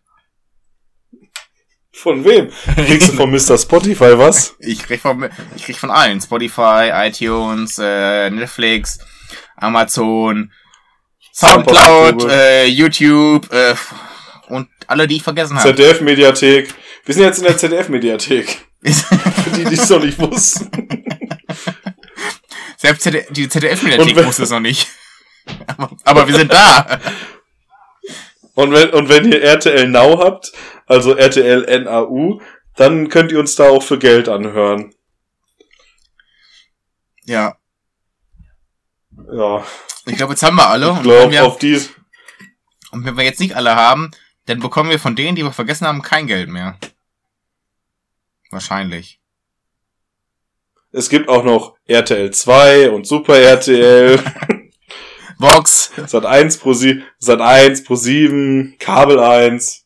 [1.98, 2.52] Von wem?
[2.76, 3.58] Kriegst du von Mr.
[3.58, 4.56] Spotify was?
[4.60, 6.22] Ich krieg von, ich krieg von allen.
[6.22, 9.00] Spotify, iTunes, äh, Netflix,
[9.56, 10.52] Amazon,
[11.34, 13.74] Soundcloud, äh, YouTube, äh,
[14.50, 15.76] und alle, die ich vergessen habe.
[15.76, 16.72] ZDF-Mediathek.
[17.04, 18.48] Wir sind jetzt in der ZDF-Mediathek.
[18.84, 20.70] Für die, die es noch nicht wussten.
[22.78, 24.88] Selbst ZD die ZDF-Mediathek wusste es noch nicht.
[25.68, 27.00] Aber, aber wir sind da.
[28.58, 30.52] Und wenn, und wenn ihr RTL Now habt,
[30.88, 32.42] also RTL NAU,
[32.76, 34.96] dann könnt ihr uns da auch für Geld anhören.
[37.26, 37.56] Ja.
[39.32, 39.64] Ja,
[40.08, 40.92] Ich glaube, jetzt haben wir alle.
[40.94, 41.80] ich glaube, wir, auf die,
[42.90, 44.10] und wenn wir jetzt nicht alle haben,
[44.48, 46.80] dann bekommen wir von denen, die wir vergessen haben, kein Geld mehr.
[48.50, 49.22] Wahrscheinlich.
[50.92, 54.20] es gibt auch noch RTL 2 und Super RTL,
[55.40, 59.86] Vox, Sat 1 pro 7, Sat 1 pro 7, Kabel 1,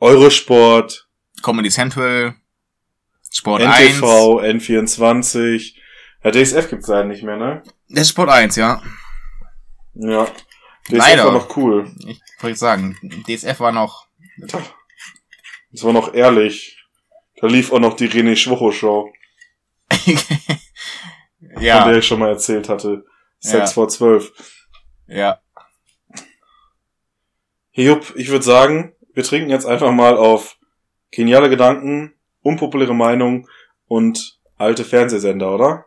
[0.00, 1.08] Eurosport,
[1.42, 2.34] Comedy Central,
[3.30, 3.96] Sport 1.
[3.96, 5.74] NTV, N24.
[6.24, 7.62] Ja, DSF gibt's leider nicht mehr, ne?
[7.88, 8.82] Das ist Sport 1, ja.
[9.94, 10.26] Ja.
[10.84, 11.24] DSF Leider.
[11.26, 11.90] war noch cool.
[12.06, 12.96] Ich wollte sagen,
[13.28, 14.06] DSF war noch.
[14.38, 16.78] Das war noch ehrlich.
[17.40, 19.12] Da lief auch noch die René Schwocho Show,
[19.90, 20.16] von
[21.54, 23.04] der ja, ich schon mal erzählt hatte.
[23.40, 23.74] Sex Ja.
[23.74, 24.32] vor 12.
[25.08, 25.40] ja.
[27.70, 30.56] Hey, Jupp, ich würde sagen, wir trinken jetzt einfach mal auf
[31.10, 33.48] geniale Gedanken, unpopuläre Meinung
[33.86, 35.84] und alte Fernsehsender, oder?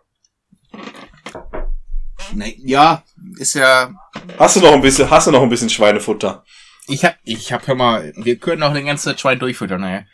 [2.33, 3.03] Nee, ja,
[3.39, 3.91] ist ja.
[4.37, 6.43] Hast du noch ein bisschen, hast du noch ein bisschen Schweinefutter?
[6.87, 10.05] Ich hab, ich hab, hör mal, wir können noch den ganzen Schwein durchfüttern, ey.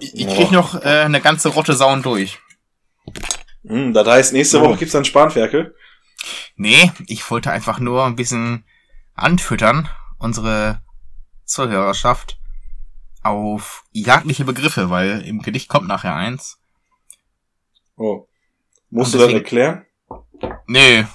[0.00, 0.36] Ich, ich Boah.
[0.36, 2.38] krieg noch äh, eine ganze Rotte Sauen durch.
[3.66, 4.64] Hm, das heißt, nächste Oh.
[4.64, 5.74] Woche gibt's dann Spanferkel.
[6.56, 8.64] Nee, ich wollte einfach nur ein bisschen
[9.14, 9.88] anfüttern,
[10.18, 10.82] unsere
[11.44, 12.38] Zuhörerschaft,
[13.22, 16.58] auf jagdliche Begriffe, weil im Gedicht kommt nachher eins.
[17.96, 18.26] Oh.
[18.90, 19.86] Musst Und du das deswegen- erklären?
[20.66, 21.06] Nee.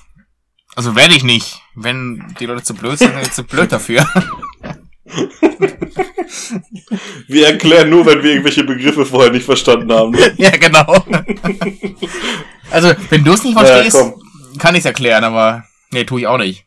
[0.76, 1.62] Also werde ich nicht.
[1.76, 4.08] Wenn die Leute zu blöd sind, dann sind sie zu blöd dafür.
[7.28, 10.16] Wir erklären nur, wenn wir irgendwelche Begriffe vorher nicht verstanden haben.
[10.38, 11.04] ja, genau.
[12.72, 14.22] Also, wenn du es nicht Ja, verstehst, komm.
[14.60, 16.66] Kann ich es erklären, aber nee, tue ich auch nicht.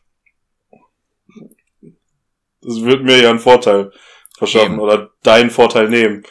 [2.61, 3.91] Das wird mir ja einen Vorteil
[4.37, 4.79] verschaffen Eben.
[4.79, 6.23] oder deinen Vorteil nehmen.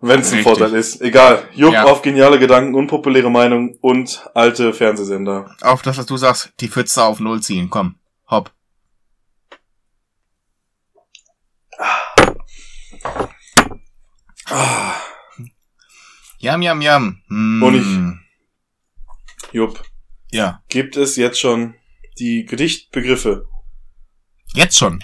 [0.00, 0.42] Wenn es ein.
[0.44, 1.00] Vorteil ist.
[1.00, 1.48] Egal.
[1.54, 1.84] Juck Ja.
[1.84, 5.56] auf geniale Gedanken, unpopuläre Meinung und alte Fernsehsender.
[5.60, 7.68] Auf das, was du sagst, die Pfütze auf Null ziehen.
[7.70, 7.96] Komm,
[8.30, 8.52] hopp.
[14.46, 14.94] Ah,
[16.40, 17.22] Yam, yam, yam.
[17.28, 17.62] Mm.
[17.62, 19.82] Und ich- Jupp.
[20.30, 21.74] Ja, Gibt es jetzt schon
[22.18, 23.46] die Gedichtbegriffe?
[24.54, 25.02] jetzt schon.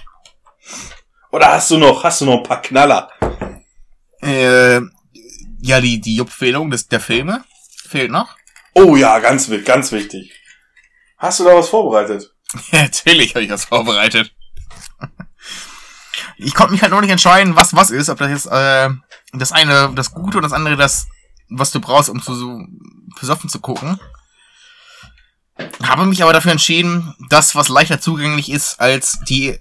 [1.30, 3.10] Oder hast du noch, hast du noch ein paar Knaller?
[4.22, 4.80] Äh,
[5.60, 7.44] ja, die, die Juppfehlung des, der Filme
[7.88, 8.36] fehlt noch.
[8.74, 10.32] Oh ja, ganz, ganz wichtig.
[11.18, 12.34] Hast du da was vorbereitet?
[12.72, 14.34] Natürlich habe ich das vorbereitet.
[16.36, 18.90] Ich konnte mich halt noch nicht entscheiden, was was ist, ob das jetzt äh,
[19.32, 21.06] das eine das Gute und das andere das,
[21.48, 22.60] was du brauchst, um zu so
[23.20, 24.00] besoffen zu gucken.
[25.82, 29.58] Habe mich aber dafür entschieden, das, was leichter zugänglich ist, als die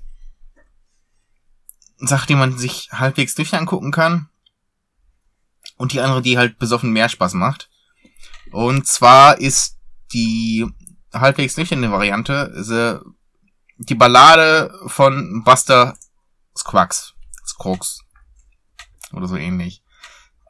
[1.97, 4.29] Sache, die man sich halbwegs durch angucken kann.
[5.77, 7.69] Und die andere, die halt besoffen mehr Spaß macht.
[8.51, 9.77] Und zwar ist
[10.13, 10.65] die
[11.11, 12.53] halbwegs nüchterne Variante
[13.77, 15.97] die Ballade von Buster
[16.57, 17.13] Scruggs.
[17.45, 18.01] Scruggs.
[19.11, 19.83] Oder so ähnlich.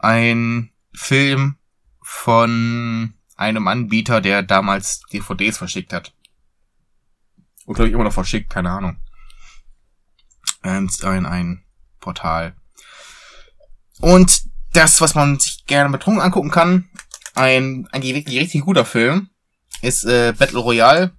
[0.03, 1.57] ein Film
[2.01, 3.13] von
[3.43, 6.13] einem Anbieter, der damals DVDs verschickt hat.
[7.65, 8.97] Und glaube ich immer noch verschickt, keine Ahnung.
[10.61, 11.63] Ein, ein
[11.99, 12.55] Portal.
[13.99, 16.89] Und das, was man sich gerne betrunken angucken kann,
[17.35, 19.29] ein, ein richtig, richtig guter Film,
[19.81, 21.11] ist äh, Battle Royale.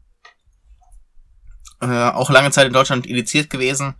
[1.80, 3.94] Äh, auch lange Zeit in Deutschland indiziert gewesen.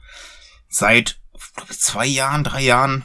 [0.68, 1.20] Seit
[1.54, 3.04] glaub zwei Jahren, drei Jahren,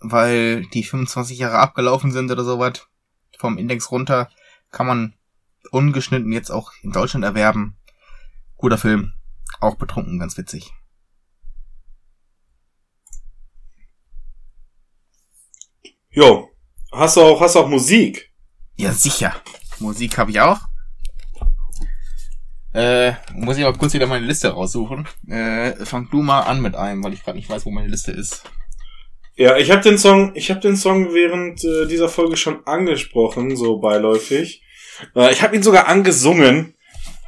[0.00, 2.86] weil die 25 Jahre abgelaufen sind oder sowas.
[3.40, 4.28] Vom Index runter
[4.70, 5.14] kann man
[5.70, 7.78] ungeschnitten jetzt auch in Deutschland erwerben.
[8.58, 9.14] Guter Film.
[9.60, 10.74] Auch betrunken, ganz witzig.
[16.10, 16.50] Jo.
[16.92, 18.30] Hast du auch, hast du auch Musik?
[18.74, 19.34] Ja, sicher.
[19.78, 20.60] Musik habe ich auch.
[22.74, 25.08] Äh, muss ich mal kurz wieder meine Liste raussuchen.
[25.28, 28.12] Äh, fang du mal an mit einem, weil ich gerade nicht weiß, wo meine Liste
[28.12, 28.44] ist.
[29.40, 33.56] Ja, ich habe den Song, ich habe den Song während äh, dieser Folge schon angesprochen,
[33.56, 34.62] so beiläufig.
[35.16, 36.74] Äh, ich habe ihn sogar angesungen.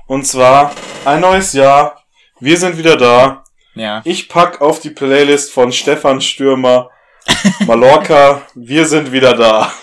[0.06, 0.74] Und zwar
[1.06, 2.04] ein neues Jahr.
[2.38, 3.44] Wir sind wieder da.
[3.74, 4.02] Ja.
[4.04, 6.90] Ich pack auf die Playlist von Stefan Stürmer
[7.66, 8.42] Mallorca.
[8.54, 9.72] Wir sind wieder da.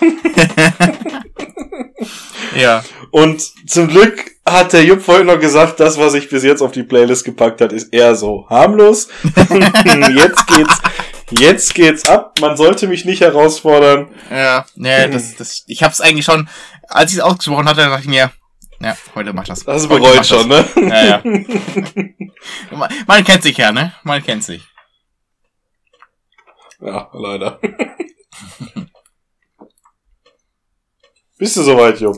[2.56, 2.84] Ja.
[3.10, 6.72] Und zum Glück hat der Jupp vorhin noch gesagt, das, was ich bis jetzt auf
[6.72, 9.08] die Playlist gepackt hat, ist eher so harmlos.
[9.24, 10.80] jetzt geht's,
[11.30, 12.38] jetzt geht's ab.
[12.40, 14.08] Man sollte mich nicht herausfordern.
[14.30, 14.66] Ja.
[14.74, 16.48] Nee, das, das, ich hab's eigentlich schon,
[16.88, 18.30] als ich es ausgesprochen hatte, dachte ich mir,
[18.80, 19.64] ja, heute macht das.
[19.64, 20.64] Das heute bereut schon, ne?
[20.76, 21.22] Ja, ja.
[22.76, 23.92] Man, man kennt sich ja, ne?
[24.04, 24.66] Man kennt sich.
[26.80, 27.60] Ja, leider.
[31.36, 32.16] Bist du soweit, Jupp?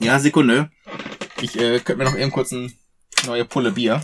[0.00, 0.70] Ja, Sekunde.
[1.40, 2.76] Ich äh, könnte mir noch eben kurz ein
[3.26, 4.00] neue Pulle Bier.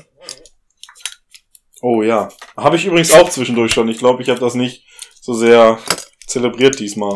[1.80, 2.28] Oh ja.
[2.56, 3.88] Habe ich übrigens auch zwischendurch schon.
[3.88, 4.84] Ich glaube, ich habe das nicht
[5.20, 5.78] so sehr
[6.26, 7.14] zelebriert diesmal.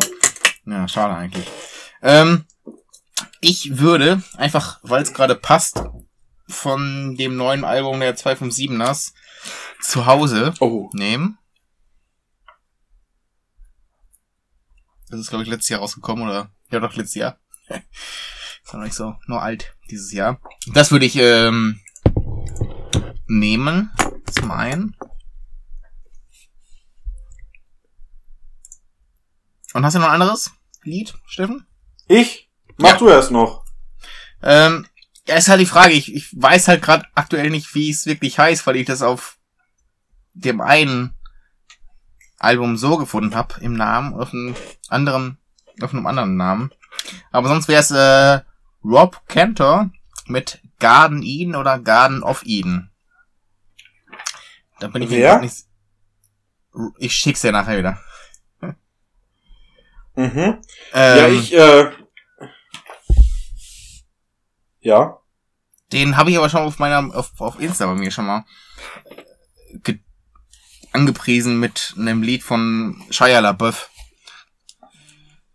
[0.65, 1.45] Ja, schade eigentlich.
[2.01, 2.45] Ähm,
[3.41, 5.83] ich würde, einfach weil es gerade passt,
[6.47, 9.13] von dem neuen Album der 257ers
[9.81, 10.89] zu Hause Oh.
[10.93, 11.37] nehmen.
[15.09, 16.51] Das ist, glaube ich, letztes Jahr rausgekommen, oder?
[16.71, 17.39] Ja, doch, letztes Jahr.
[18.63, 20.39] ist noch nicht so, nur alt dieses Jahr.
[20.73, 21.79] Das würde ich ähm,
[23.27, 23.91] nehmen,
[24.33, 24.95] zum einen.
[29.73, 30.51] Und hast du noch ein anderes
[30.83, 31.65] Lied, Steffen?
[32.07, 32.49] Ich?
[32.77, 32.97] Mach Ja.
[32.97, 33.65] du erst noch.
[34.41, 34.85] Ähm,
[35.27, 35.93] ja, ist halt die Frage.
[35.93, 39.37] Ich, ich weiß halt gerade aktuell nicht, wie es wirklich heißt, weil ich das auf
[40.33, 41.15] dem einen
[42.39, 44.55] Album so gefunden habe im Namen, auf einem
[44.89, 45.37] anderen,
[45.81, 46.71] auf einem anderen Namen.
[47.31, 48.41] Aber sonst wäre es äh,
[48.83, 49.91] Rob Cantor
[50.27, 52.91] mit Garden Eden oder Garden of Eden.
[54.79, 55.65] Da bin ich mir nicht.
[56.97, 57.99] Ich schick's dir nachher wieder.
[60.15, 60.61] Mhm.
[60.93, 61.91] Ähm, ja, ich, äh.
[64.81, 65.17] Ja.
[65.91, 68.45] Den habe ich aber schon auf meiner, auf, auf Insta bei mir schon mal
[69.81, 69.99] ge
[70.91, 73.89] angepriesen mit einem Lied von Shia LaBeouf.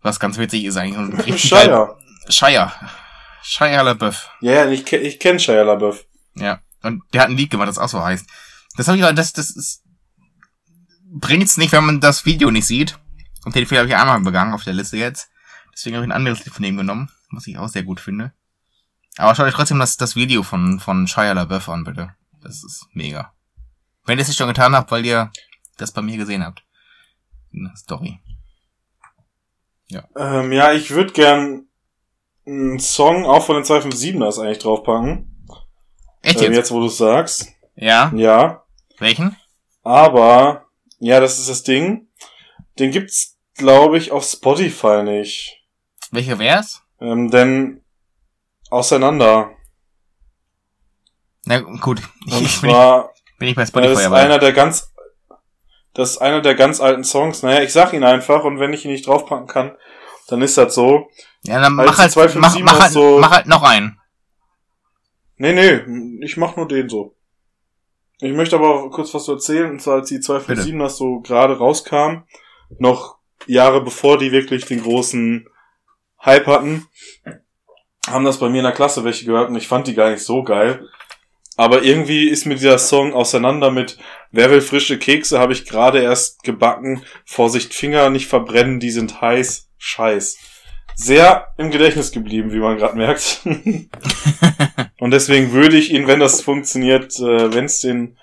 [0.01, 1.31] Was ganz witzig ist eigentlich.
[1.31, 1.97] Und Shia.
[2.27, 2.73] Shia.
[3.41, 4.29] Shia LaBeouf.
[4.41, 6.05] Ja, ja, ich, ich kenne Shia LaBeouf.
[6.35, 6.59] Ja.
[6.81, 8.25] Und der hat ein Lied gemacht, das auch so heißt.
[8.79, 9.83] Das habe ich aber, das, das ist,
[11.11, 12.97] bringt's nicht, wenn man das Video nicht sieht.
[13.43, 15.29] Und den Fehler habe ich einmal begangen auf der Liste jetzt.
[15.73, 18.31] Deswegen habe ich ein anderes Lied von ihm genommen, was ich auch sehr gut finde.
[19.17, 22.15] Aber schaut euch trotzdem das, das Video von, von Shia LaBeouf an, bitte.
[22.41, 23.33] Das ist mega.
[24.05, 25.29] Wenn ihr es nicht schon getan habt, weil ihr
[25.75, 26.63] das bei mir gesehen habt.
[27.53, 28.21] Eine Story.
[30.15, 31.65] Ähm, ja, ich würde gern
[32.47, 35.45] einen Song auch von den 257ers eigentlich draufpacken.
[36.21, 36.55] Echt Ähm, jetzt?
[36.55, 37.49] jetzt, wo du es sagst.
[37.75, 38.09] Ja?
[38.15, 38.63] Ja.
[38.99, 39.35] Welchen?
[39.83, 40.65] Aber,
[40.99, 42.07] ja, das ist das Ding.
[42.77, 45.57] Den gibt's, glaube ich, auf Spotify nicht.
[46.11, 46.81] Welcher wär's?
[46.99, 47.83] Ähm, denn
[48.69, 49.51] auseinander.
[51.45, 54.17] Na gut, Und ich bin, zwar, bin ich bei das Spotify, ist aber.
[54.17, 54.93] einer der ganz,
[55.93, 57.41] das ist einer der ganz alten Songs.
[57.43, 59.75] Naja, ich sag ihn einfach und wenn ich ihn nicht draufpacken kann,
[60.27, 61.09] dann ist das so.
[61.43, 63.97] ja, dann mach halt, die 257 mach, mach, halt, so- mach halt noch einen.
[65.37, 67.15] Nee, nee, ich mach nur den so.
[68.21, 71.57] Ich möchte aber kurz was zu erzählen, und zwar als die 257 das so gerade
[71.57, 72.23] rauskam,
[72.77, 73.17] noch
[73.47, 75.47] Jahre bevor die wirklich den großen
[76.23, 76.87] Hype hatten,
[78.07, 80.23] haben das bei mir in der Klasse welche gehört und ich fand die gar nicht
[80.23, 80.87] so geil.
[81.55, 83.97] Aber irgendwie ist mir dieser Song auseinander mit
[84.31, 87.03] Wer will frische Kekse, habe ich gerade erst gebacken.
[87.25, 89.69] Vorsicht, Finger nicht verbrennen, die sind heiß.
[89.77, 90.37] Scheiß.
[90.95, 93.41] Sehr im Gedächtnis geblieben, wie man gerade merkt.
[94.99, 98.17] Und deswegen würde ich ihn, wenn das funktioniert, äh, wenn es den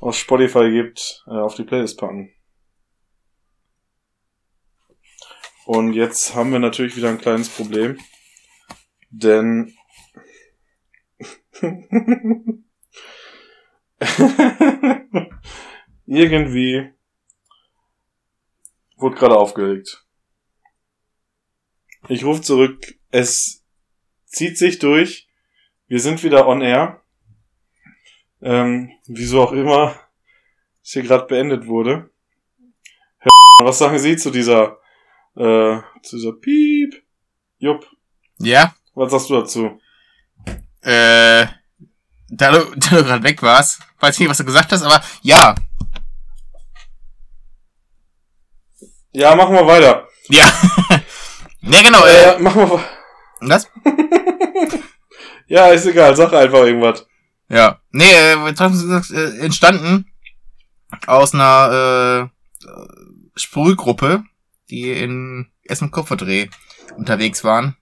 [0.00, 2.32] auf Spotify gibt, äh, auf die Playlist packen.
[5.64, 7.98] Und jetzt haben wir natürlich wieder ein kleines Problem.
[9.10, 9.72] Denn
[16.06, 16.92] irgendwie
[18.96, 20.04] wurde gerade aufgeregt.
[22.08, 22.96] Ich rufe zurück.
[23.10, 23.64] Es
[24.26, 25.25] zieht sich durch.
[25.88, 27.00] Wir sind wieder on air.
[28.42, 29.94] Ähm, wieso auch immer
[30.82, 32.10] es hier gerade beendet wurde.
[33.18, 33.30] Herr
[33.66, 34.78] was sagen Sie zu dieser,
[35.36, 37.02] äh, zu dieser Piep?
[37.58, 37.86] Jupp,
[38.38, 39.80] Ja, was sagst du dazu?
[40.82, 41.46] äh,
[42.28, 45.54] da du, da du gerade weg warst, weiß nicht, was du gesagt hast, aber ja,
[49.12, 50.06] Ja, machen wir weiter.
[50.28, 50.44] ja.
[51.62, 52.88] ja, genau, äh, Äh, machen wir weiter.
[53.40, 53.70] was?
[55.46, 57.06] Ja, ist egal, sag einfach irgendwas.
[57.48, 57.80] Ja.
[57.92, 60.06] Nee, äh, trotzdem äh, entstanden
[61.06, 62.30] aus einer
[62.64, 62.68] äh,
[63.36, 64.24] Sprühgruppe,
[64.70, 66.48] die in Essen Kupferdreh
[66.96, 67.76] unterwegs waren.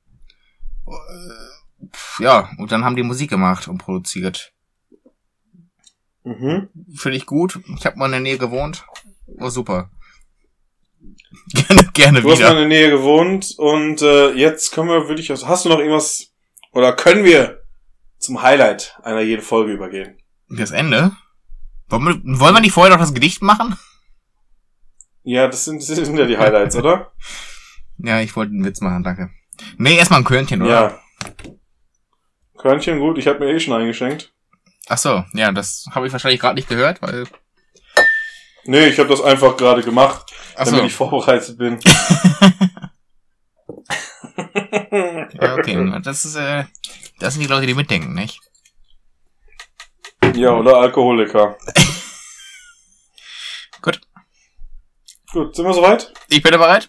[0.87, 1.87] Äh,
[2.19, 4.53] Ja, und dann haben die Musik gemacht und produziert.
[6.25, 6.69] Mhm.
[6.97, 7.61] Finde ich gut.
[7.79, 8.85] Ich habe mal in der Nähe gewohnt.
[9.27, 9.91] War super.
[11.53, 12.63] Gerne, gerne Du hast mal wieder.
[12.63, 16.33] in der Nähe gewohnt und äh, jetzt können wir, würde ich, hast du noch irgendwas,
[16.75, 17.63] oder können wir
[18.19, 20.19] zum Highlight einer jeden Folge übergehen?
[20.49, 21.13] Das Ende?
[21.89, 23.77] Wollen wir, wollen wir nicht vorher noch das Gedicht machen?
[25.23, 27.13] Ja, das sind, das sind ja die Highlights, oder?
[27.97, 29.31] Ja, ich wollte einen Witz machen, danke.
[29.79, 30.71] Nee, erstmal ein Körnchen, oder?
[30.71, 31.01] Ja.
[32.59, 34.35] Körnchen, gut, ich habe mir eh schon eingeschenkt.
[34.89, 37.29] Ach so, ja, das habe ich wahrscheinlich gerade nicht gehört, weil.
[38.65, 40.87] Nee, ich habe das einfach gerade gemacht, Ach damit so.
[40.87, 41.79] ich vorbereitet bin.
[44.55, 46.01] Ja, okay.
[46.03, 46.65] Das ist, äh,
[47.19, 48.41] das sind die Leute, die mitdenken, nicht?
[50.35, 51.57] Ja, oder Alkoholiker.
[53.83, 54.01] Gut.
[55.33, 56.13] Gut, sind wir soweit?
[56.29, 56.89] Ich bin bereit.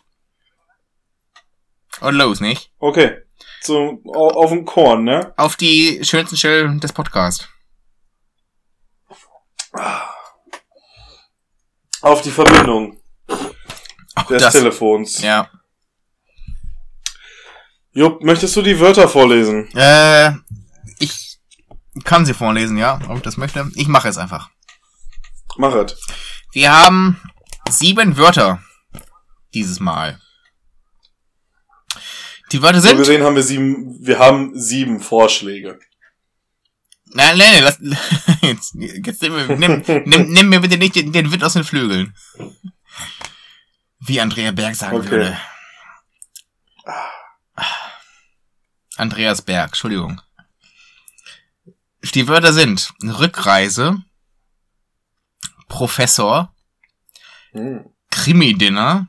[2.01, 2.71] Und los, nicht?
[2.79, 3.21] Okay.
[3.61, 5.33] Zum, au- auf dem Korn, ne?
[5.37, 7.47] Auf die schönsten Stellen des Podcasts.
[12.01, 12.99] Auf die Verbindung
[14.15, 14.53] Auch des das.
[14.53, 15.21] Telefons.
[15.21, 15.49] Ja.
[17.95, 19.69] Jupp, möchtest du die Wörter vorlesen?
[19.75, 20.31] Äh,
[20.99, 21.39] ich
[22.03, 23.71] kann sie vorlesen, ja, ob ich das möchte.
[23.75, 24.49] Ich mache es einfach.
[25.57, 25.95] Mach es.
[26.51, 27.19] Wir haben
[27.69, 28.61] sieben Wörter
[29.53, 30.19] dieses Mal.
[32.51, 32.97] Die Wörter So sind.
[32.97, 35.79] gesehen haben wir sieben, wir haben sieben Vorschläge.
[37.13, 37.79] Nein, nein, nein, lass,
[38.41, 41.63] jetzt, jetzt nimm, mir- nimm, nimm, nimm mir bitte nicht den, den Wind aus den
[41.63, 42.13] Flügeln.
[43.99, 45.09] Wie Andrea Berg sagen Okay.
[45.11, 45.37] würde.
[48.95, 50.21] Andreas Berg, Entschuldigung.
[52.13, 54.03] Die Wörter sind Rückreise,
[55.67, 56.53] Professor,
[57.51, 57.85] Hm.
[58.11, 59.07] Krimi-Dinner,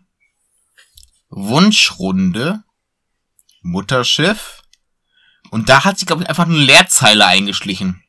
[1.28, 2.64] Wunschrunde,
[3.60, 4.62] Mutterschiff
[5.50, 8.02] und da hat sich, glaube ich, einfach eine Leerzeile eingeschlichen.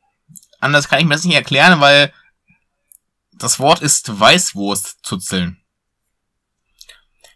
[0.60, 2.14] Anders kann ich mir das nicht erklären, weil
[3.34, 5.62] das Wort ist Weißwurst-Zuzeln.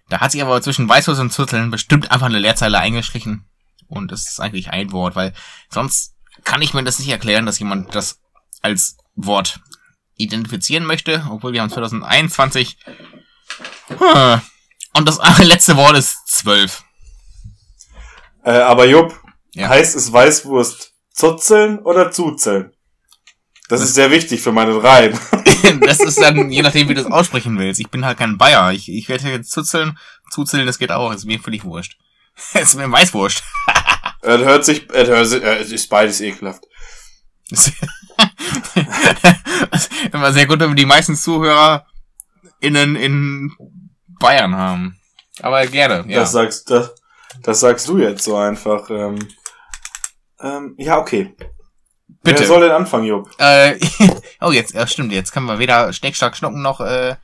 [0.10, 3.48] Da hat sich aber zwischen Weißwurst und Zuzeln bestimmt einfach eine Leerzeile eingeschlichen.
[3.92, 5.34] Und es ist eigentlich ein Wort, weil
[5.70, 8.20] sonst kann ich mir das nicht erklären, dass jemand das
[8.62, 9.60] als Wort
[10.16, 12.78] identifizieren möchte, obwohl wir haben 2021.
[13.90, 14.42] Hm.
[14.94, 16.84] Und das letzte Wort ist zwölf.
[18.44, 19.20] Äh, aber Jupp,
[19.54, 19.70] Ja.
[19.70, 22.72] heißt es Weißwurst zuzeln oder zuzeln?
[23.68, 25.18] Das ist sehr wichtig für meinen Reim.
[25.82, 27.80] das ist dann, je nachdem, wie du es aussprechen willst.
[27.80, 28.72] Ich bin halt kein Bayer.
[28.74, 29.98] Ich, ich werde jetzt zuzeln.
[30.30, 31.14] Zuzeln, das geht auch.
[31.14, 31.98] ist mir völlig wurscht.
[32.54, 33.44] ist mir Weißwurst.
[34.22, 36.64] Es hört sich, es hört sich, es ist beides ekelhaft.
[40.14, 41.86] Immer sehr gut, wenn wir die meisten Zuhörer
[42.60, 43.52] innen in
[44.20, 45.00] Bayern haben.
[45.42, 46.20] Aber gerne, ja.
[46.22, 46.94] Das sagst, das,
[47.42, 48.90] das sagst du jetzt so einfach.
[48.90, 49.28] Ähm,
[50.40, 51.36] ähm, ja, okay.
[52.24, 52.42] Bitte.
[52.42, 53.32] Wer soll denn anfangen, Jupp?
[53.40, 53.80] Äh,
[54.42, 57.16] oh, jetzt, ja, stimmt, jetzt können wir weder Schneck, Schnucken noch, äh,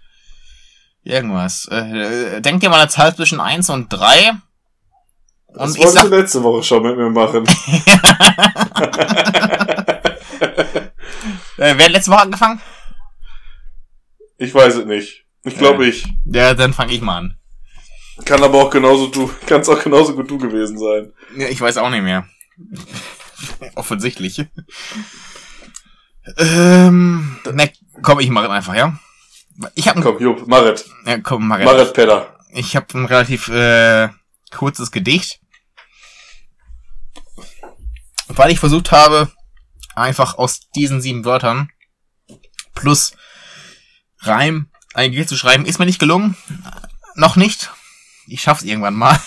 [1.04, 1.68] irgendwas.
[1.68, 4.34] Äh, denkt ihr mal eine Zahl zwischen 1 und 3?
[5.58, 7.44] Und Das ich wolltest sag, du letzte Woche schon mit mir machen.
[11.58, 12.62] äh, wer hat letzte Woche angefangen?
[14.38, 15.26] Ich weiß es nicht.
[15.44, 15.90] Ich glaube Äh.
[15.90, 16.06] ich.
[16.26, 17.38] Ja, dann fange ich mal an.
[18.26, 21.14] Kann aber auch genauso du, kann's auch genauso gut du gewesen sein.
[21.36, 22.26] Ja, ich weiß auch nicht mehr.
[23.76, 24.44] Offensichtlich.
[26.38, 28.98] ähm, ne, komm, ich mache einfach, ja?
[29.76, 30.86] Ich habe Komm, Jupp, Maret.
[31.06, 32.36] ja, komm, mach Maret Pedder.
[32.54, 34.10] Ich habe ein relativ äh,
[34.52, 35.40] kurzes Gedicht,
[38.28, 39.32] weil ich versucht habe,
[39.96, 41.70] einfach aus diesen sieben Wörtern
[42.76, 43.14] plus
[44.20, 45.66] Reim ein Gedicht zu schreiben.
[45.66, 46.36] Ist mir nicht gelungen,
[47.16, 47.72] noch nicht.
[48.28, 49.20] ich schaff's irgendwann mal.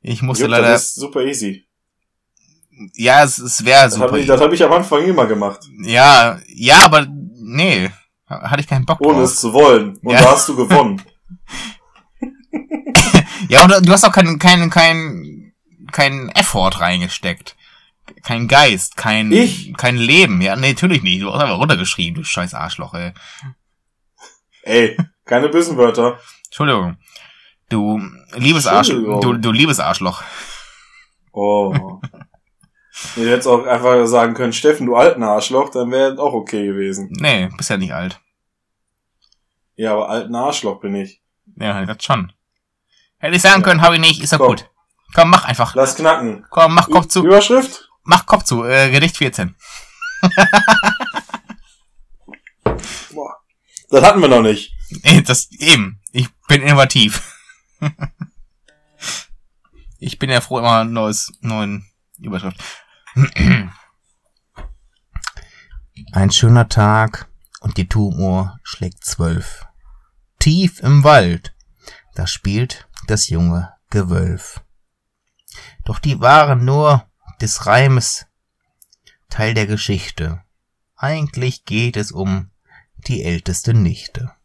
[0.00, 0.68] Ich musste Jupp, leider.
[0.70, 1.66] Das ist super easy.
[2.94, 4.06] Ja, es, es wäre Das super.
[4.08, 5.60] habe ich, das hab ich am Anfang immer gemacht.
[5.82, 7.90] ja, ja, aber nee.
[8.28, 9.30] Hatte ich keinen Bock Ohne drauf.
[9.30, 9.96] es zu wollen.
[9.98, 10.22] Und Ja.
[10.22, 11.00] da hast du gewonnen.
[13.48, 15.52] Ja, und du hast auch keinen keinen keinen
[15.92, 17.54] keinen Effort reingesteckt.
[18.26, 19.72] Kein Geist, kein Ich?
[19.76, 20.40] kein Leben.
[20.40, 21.22] Ja, nee, natürlich nicht.
[21.22, 23.12] Du hast einfach runtergeschrieben, du scheiß Arschloch, ey.
[24.62, 26.18] Ey, keine bösen Wörter.
[26.46, 26.96] Entschuldigung.
[27.68, 28.00] Du
[28.34, 29.20] liebes Arschloch.
[29.20, 30.24] Du, du liebes Arschloch.
[31.32, 32.00] Oh.
[33.14, 37.08] Ihr hättet auch einfach sagen können, Steffen, du alten Arschloch, dann wäre auch okay gewesen.
[37.20, 38.18] Nee, bist ja nicht alt.
[39.76, 41.22] Ja, aber alten Arschloch bin ich.
[41.60, 42.32] Ja, das schon.
[43.18, 43.68] Hätte ich sagen Ja.
[43.68, 44.48] können, habe ich nicht, ist ja Komm.
[44.48, 44.68] gut.
[45.14, 45.76] Komm, mach einfach.
[45.76, 46.44] Lass knacken.
[46.50, 47.24] Komm, mach Kopf zu.
[47.24, 47.88] Überschrift?
[48.06, 48.64] Mach Kopf zu.
[48.64, 49.54] Äh, Gedicht 14.
[53.12, 53.36] Boah.
[53.90, 54.72] Das hatten wir noch nicht.
[55.26, 56.00] Das eben.
[56.12, 57.34] Ich bin innovativ.
[59.98, 62.62] ich bin ja froh immer neues, neuen Überschrift.
[66.12, 67.28] Ein schöner Tag
[67.60, 69.66] und die Turmuhr schlägt zwölf.
[70.38, 71.56] Tief im Wald,
[72.14, 74.62] da spielt das junge Gewölf.
[75.84, 77.10] Doch die waren nur
[77.40, 78.26] des Reimes
[79.28, 80.42] Teil der Geschichte.
[80.96, 82.50] Eigentlich geht es um
[82.96, 84.36] die älteste Nichte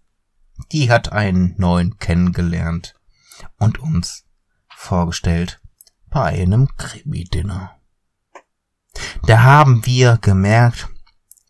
[0.72, 2.96] die hat einen neuen kennengelernt
[3.58, 4.26] und uns
[4.70, 5.62] vorgestellt
[6.10, 7.78] bei einem Krimi-Dinner.
[9.26, 10.90] Da haben wir gemerkt,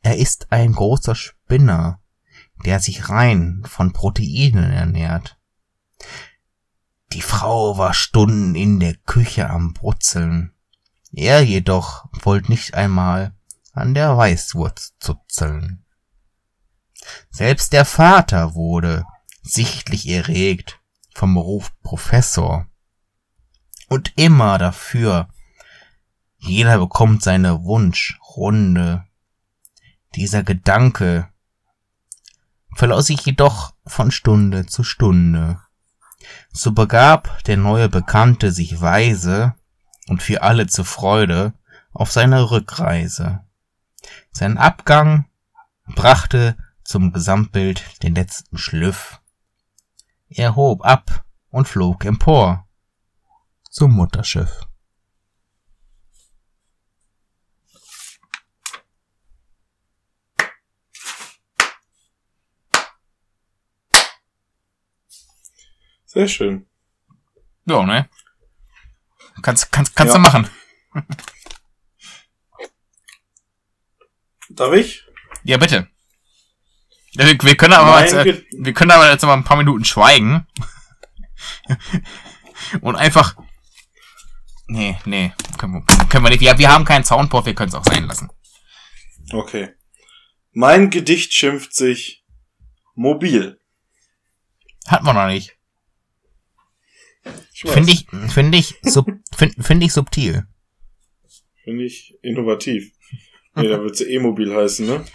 [0.04, 2.00] er ist ein großer Spinner,
[2.66, 5.38] der sich rein von Proteinen ernährt.
[7.14, 10.54] Die Frau war Stunden in der Küche am Brutzeln.
[11.12, 13.34] Er jedoch wollte nicht einmal
[13.74, 15.86] an der Weißwurst zuzeln.
[17.30, 19.06] Selbst der Vater wurde
[19.42, 20.80] sichtlich erregt
[21.14, 22.68] vom Beruf Professor.
[23.90, 25.28] Und immer dafür,
[26.38, 29.06] jeder bekommt seine Wunschrunde.
[30.16, 31.30] Dieser Gedanke
[32.76, 35.60] verlor sich jedoch von Stunde zu Stunde.
[36.52, 39.56] So begab der neue Bekannte sich weise
[40.12, 41.54] und für alle zur Freude
[41.94, 43.46] auf seine Rückreise.
[44.34, 45.26] Sein Abgang
[45.86, 49.22] brachte zum Gesamtbild den letzten Schlüff.
[50.28, 52.68] Er hob ab und flog empor
[53.70, 54.68] zum Mutterschiff.
[66.04, 66.68] Sehr schön.
[67.64, 68.10] Ja, ne?
[69.42, 70.18] Kannst, kannst, kannst Ja.
[70.18, 70.50] du machen.
[74.50, 75.04] Darf ich?
[75.44, 75.88] Ja, bitte.
[77.14, 79.84] Ja, wir, wir können aber jetzt, äh, wir können aber jetzt mal ein paar Minuten
[79.86, 80.48] schweigen.
[82.82, 83.36] Und einfach.
[84.68, 86.42] Nee, nee, können wir, können, wir nicht.
[86.42, 88.30] Ja, wir haben keinen Soundboard, wir können es auch sein lassen.
[89.34, 89.74] Okay.
[90.54, 92.26] Mein Gedicht schimpft sich
[92.96, 93.60] mobil.
[94.88, 95.58] Hatten wir noch nicht.
[97.54, 99.06] Finde ich, finde ich, sub,
[99.36, 100.46] finde find ich subtil.
[101.64, 102.92] Finde ich innovativ.
[103.56, 105.06] Nee, da wird sie E-Mobil heißen, ne?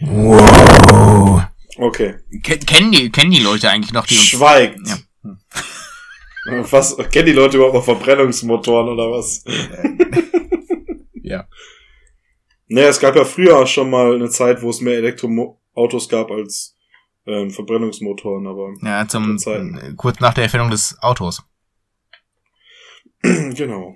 [0.00, 1.42] Wow.
[1.76, 2.14] Okay.
[2.42, 4.24] Ken, kennen, die, kennen die Leute eigentlich noch, die uns.
[4.24, 4.80] Schweigt.
[4.86, 4.98] Ja.
[6.70, 9.44] Was, kennen die Leute überhaupt noch Verbrennungsmotoren oder was?
[11.22, 11.46] Ja.
[12.66, 16.76] Naja, es gab ja früher schon mal eine Zeit, wo es mehr Elektroautos gab als
[17.26, 19.38] ähm, Verbrennungsmotoren, aber Ja, zum,
[19.96, 21.42] kurz nach der Erfindung des Autos.
[23.22, 23.94] genau.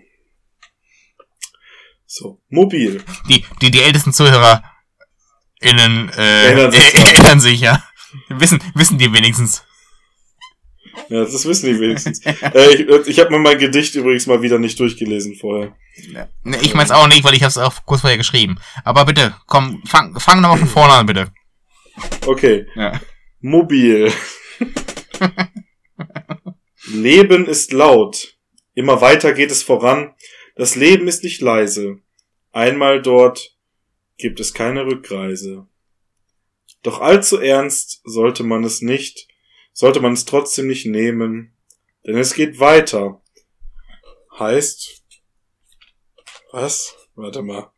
[2.06, 3.02] So, mobil.
[3.28, 4.62] Die, die, die ältesten Zuhörer
[5.60, 7.82] innen, äh, Erinnern sich äh, erinnern sich, ja.
[8.28, 9.64] Wissen, wissen die wenigstens.
[11.08, 12.20] Ja, das wissen die wenigstens.
[12.24, 15.74] äh, ich ich habe mir mein Gedicht übrigens mal wieder nicht durchgelesen vorher.
[16.44, 18.58] Ne, ich mein's auch nicht, weil ich hab's auch kurz vorher geschrieben.
[18.84, 21.32] Aber bitte, komm, fang, fang nochmal von vorne an, bitte.
[22.26, 22.66] Okay.
[22.74, 23.00] Ja.
[23.44, 24.10] Mobil.
[26.86, 28.38] Leben ist laut.
[28.72, 30.14] Immer weiter geht es voran.
[30.56, 32.00] Das Leben ist nicht leise.
[32.52, 33.54] Einmal dort
[34.16, 35.66] gibt es keine Rückreise.
[36.82, 39.28] Doch allzu ernst sollte man es nicht,
[39.74, 41.54] sollte man es trotzdem nicht nehmen,
[42.06, 43.20] denn es geht weiter.
[44.38, 45.04] Heißt,
[46.50, 46.96] was?
[47.14, 47.70] Warte mal.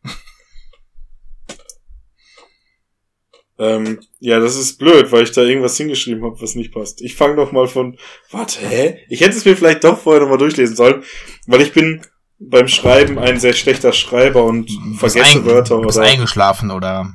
[3.58, 7.00] Ähm, ja, das ist blöd, weil ich da irgendwas hingeschrieben habe, was nicht passt.
[7.00, 7.96] Ich fange doch mal von.
[8.30, 8.98] Warte, hä?
[9.08, 11.02] Ich hätte es mir vielleicht doch vorher nochmal durchlesen sollen,
[11.46, 12.02] weil ich bin
[12.38, 16.06] beim Schreiben ein sehr schlechter Schreiber und Bist vergesse Wörter Bist oder.
[16.06, 17.14] eingeschlafen oder.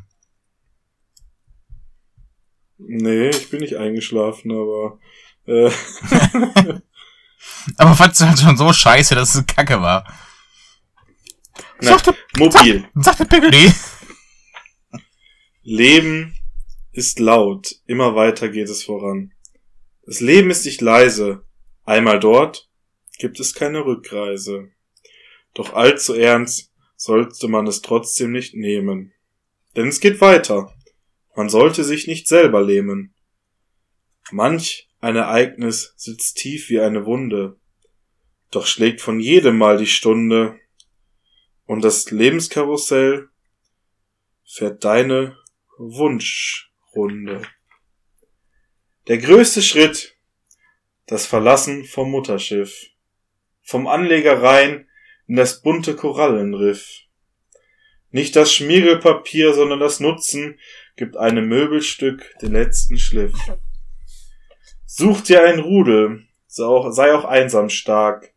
[2.80, 4.98] Nee, ich bin nicht eingeschlafen, aber
[5.46, 5.70] Äh,
[7.78, 10.04] Aber fandst du halt schon so scheiße, dass es kacke war.
[11.80, 12.88] Sagte, mobil.
[12.96, 13.52] sagte Pickle.
[15.64, 16.36] Leben
[16.92, 19.32] ist laut, immer weiter geht es voran.
[20.06, 21.44] Das Leben ist nicht leise,
[21.84, 22.68] einmal dort
[23.20, 24.72] gibt es keine Rückreise.
[25.54, 29.14] Doch allzu ernst sollte man es trotzdem nicht nehmen.
[29.76, 30.74] Denn es geht weiter.
[31.36, 33.14] Man sollte sich nicht selber lähmen.
[34.32, 37.60] Manch ein Ereignis sitzt tief wie eine Wunde.
[38.50, 40.60] Doch schlägt von jedem Mal die Stunde.
[41.66, 43.30] Und das Lebenskarussell
[44.44, 45.38] fährt deine
[45.82, 47.42] Wunschrunde.
[49.08, 50.16] Der größte Schritt,
[51.08, 52.92] das Verlassen vom Mutterschiff,
[53.64, 54.88] vom Anleger rein
[55.28, 56.88] in das bunte Korallenriff.
[58.12, 60.60] Nicht das Schmiergelpapier, sondern das Nutzen
[60.98, 63.34] gibt einem Möbelstück den letzten Schliff.
[64.86, 68.36] Such dir ein Rudel, sei auch einsam stark.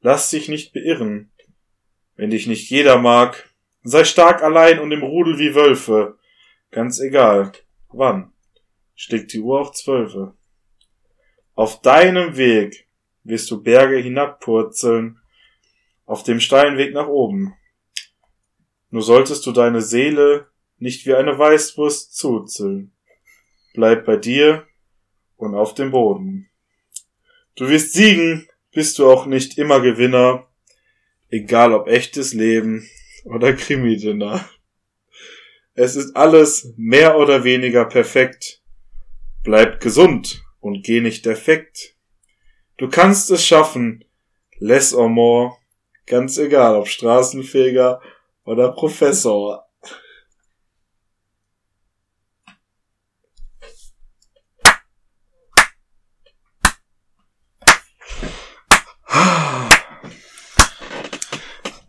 [0.00, 1.30] Lass dich nicht beirren,
[2.16, 3.50] wenn dich nicht jeder mag.
[3.82, 6.19] Sei stark allein und im Rudel wie Wölfe.
[6.70, 7.52] Ganz egal,
[7.88, 8.32] wann.
[8.94, 10.34] Schlägt die Uhr auf zwölfe.
[11.54, 12.86] Auf deinem Weg
[13.24, 15.20] wirst du Berge hinabpurzeln,
[16.06, 17.54] auf dem steilen Weg nach oben.
[18.90, 20.46] Nur solltest du deine Seele
[20.78, 22.92] nicht wie eine Weißwurst zuzeln.
[23.74, 24.66] Bleib bei dir
[25.36, 26.48] und auf dem Boden.
[27.56, 30.46] Du wirst siegen, bist du auch nicht immer Gewinner,
[31.28, 32.88] egal ob echtes Leben
[33.24, 34.48] oder Krimi-Dinner.
[35.82, 38.60] Es ist alles mehr oder weniger perfekt.
[39.42, 41.96] Bleib gesund und geh nicht defekt.
[42.76, 44.04] Du kannst es schaffen,
[44.58, 45.56] less or more,
[46.04, 48.02] ganz egal ob Straßenfeger
[48.44, 49.69] oder Professor.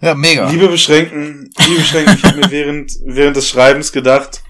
[0.01, 0.49] Ja, mega.
[0.49, 4.43] Liebe Beschränken, liebe Beschränken, ich habe mir während, während des Schreibens gedacht,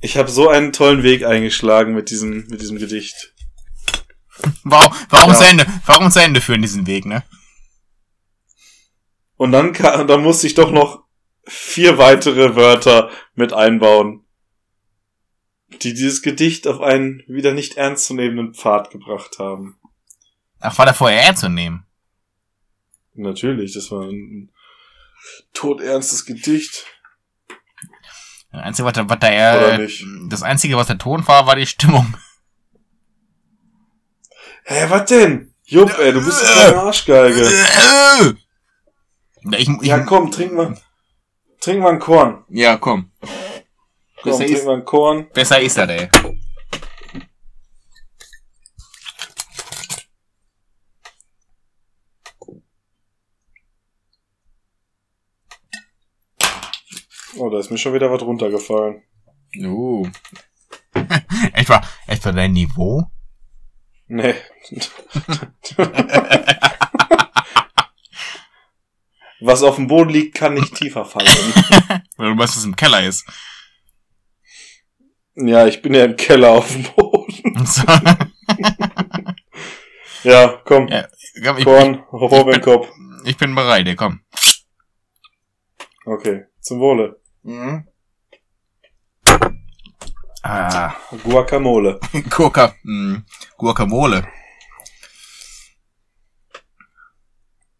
[0.00, 3.34] ich habe so einen tollen Weg eingeschlagen mit diesem, mit diesem Gedicht.
[4.62, 5.38] Warum, warum Ja.
[5.38, 5.66] zu Ende?
[5.84, 7.22] Warum zu Ende führen diesen Weg, ne?
[9.36, 11.04] Und dann, ka- dann musste ich doch noch
[11.44, 14.24] vier weitere Wörter mit einbauen,
[15.82, 19.78] die dieses Gedicht auf einen wieder nicht ernstzunehmenden Pfad gebracht haben.
[20.60, 21.84] Ach, war da vorher ernst zu nehmen?
[23.14, 24.50] Natürlich, das war ein
[25.52, 26.84] todernstes Gedicht.
[28.52, 30.04] Das Einzige, was da, was da nicht?
[30.28, 32.14] das Einzige, was der Ton war, war die Stimmung.
[34.64, 35.54] Hä, was denn?
[35.64, 37.42] Jupp, ey, du bist eine Arschgeige.
[39.44, 40.76] Ja, ich, ich, Ja, komm, trink mal,
[41.60, 42.44] trink mal ein Korn.
[42.48, 43.10] ja, komm.
[43.20, 45.28] Komm, Besser trink ist- mal ein Korn.
[45.32, 46.10] Besser ist er, ey.
[57.38, 59.02] Oh, da ist mir schon wieder was runtergefallen.
[59.60, 60.08] Uh.
[61.52, 63.04] etwa, etwa dein Niveau?
[64.08, 64.34] Nee.
[69.40, 71.28] Was auf dem Boden liegt, kann nicht tiefer fallen.
[72.16, 73.24] Weil du weißt, was im Keller ist.
[75.36, 77.28] Ja, ich bin ja im Keller auf dem Boden.
[77.64, 77.82] So.
[80.24, 80.88] Ja, komm.
[80.88, 81.08] Ja,
[81.44, 82.88] komm, ich, Korn, hoch in den Kopf.
[83.24, 84.20] ich bin bereit, ey, komm.
[86.04, 87.20] Okay, zum Wohle.
[90.42, 90.94] Ah,
[91.24, 91.98] Guacamole.
[92.30, 93.22] Gurka, mh,
[93.56, 94.26] Guacamole.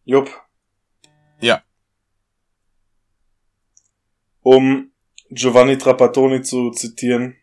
[0.05, 0.31] Jupp.
[1.41, 1.63] Ja.
[4.43, 4.91] Um
[5.31, 7.37] Giovanni Trapattoni zu zitieren.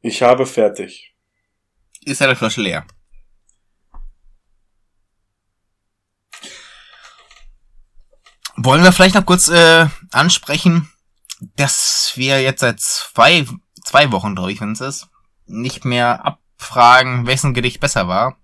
[0.00, 1.16] Ich habe fertig.
[2.04, 2.86] Ist deine Flasche leer?
[8.64, 10.90] Wollen wir vielleicht noch kurz äh, ansprechen,
[11.56, 13.46] dass wir jetzt seit zwei,
[13.84, 15.08] zwei Wochen, glaube ich, wenn es ist,
[15.44, 18.38] nicht mehr abfragen, wessen Gedicht besser war.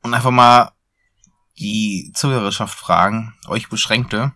[0.00, 0.72] Und einfach mal
[1.58, 4.32] die Zuhörerschaft fragen, euch Beschränkte.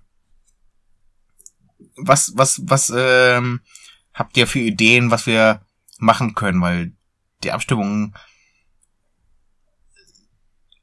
[1.97, 3.63] Was, was, was ähm,
[4.13, 5.63] habt ihr für Ideen, was wir
[5.97, 6.61] machen können?
[6.61, 6.93] Weil
[7.43, 8.15] die Abstimmung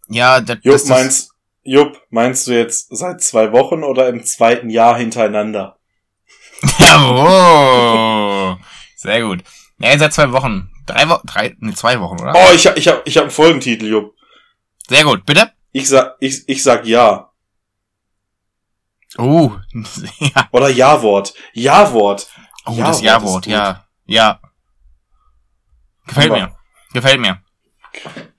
[0.08, 1.32] ja, das, Jupp, das, das,
[1.64, 5.80] Jupp, meinst du jetzt seit zwei Wochen oder im zweiten Jahr hintereinander?
[6.80, 8.57] Jawohl.
[8.95, 9.44] Sehr gut.
[9.80, 10.69] Ja, seit zwei Wochen.
[10.85, 12.34] Drei Wochen, drei, nee, zwei Wochen, oder?
[12.35, 14.15] Oh, ich hab, ich hab, ich hab einen Folgentitel, Jupp.
[14.90, 15.52] Sehr gut, bitte.
[15.72, 17.31] Ich sag, ich, ich sag ja.
[19.18, 19.52] Oh,
[20.19, 20.49] ja.
[20.52, 21.34] Oder Ja-Wort.
[21.53, 22.27] Ja-Wort.
[22.65, 23.85] Oh, Ja-Wort das Ja-Wort, ja.
[24.06, 24.41] Ja.
[26.07, 26.56] Gefällt mir.
[26.94, 27.41] Gefällt mir.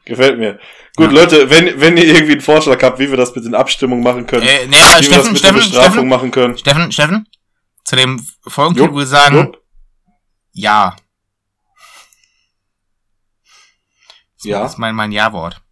[0.06, 0.58] Gefällt mir.
[0.96, 1.20] Gut, ja.
[1.20, 4.26] Leute, wenn, wenn ihr irgendwie einen Vorschlag habt, wie wir das mit den Abstimmungen machen
[4.26, 6.58] können, äh, ja, wie Steffen, wir das mit Steffen, der Bestrafung Steffen, machen können.
[6.58, 7.28] Steffen, Steffen,
[7.84, 9.62] zu dem Folgentitel würde ich sagen, Jupp.
[10.52, 10.96] ja.
[14.36, 14.66] Das Ja.
[14.66, 15.62] ist mein, mein Ja-Wort.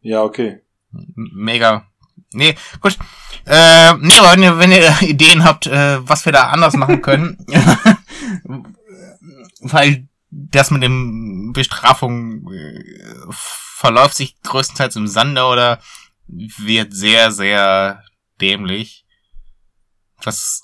[0.00, 0.62] Ja, okay.
[0.90, 1.86] Mega.
[2.32, 2.96] Nee, gut.
[3.46, 7.02] Äh, nee, aber wenn ihr, wenn ihr Ideen habt, äh, was wir da anders machen
[7.02, 7.38] können,
[9.60, 12.84] weil das mit dem Bestrafung äh,
[13.30, 15.80] verläuft sich größtenteils im Sande oder
[16.26, 18.02] wird sehr, sehr
[18.40, 19.06] dämlich,
[20.22, 20.60] was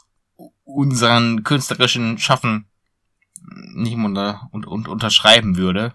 [0.64, 2.68] unseren künstlerischen Schaffen
[3.74, 5.94] nicht unter, und, und unterschreiben würde.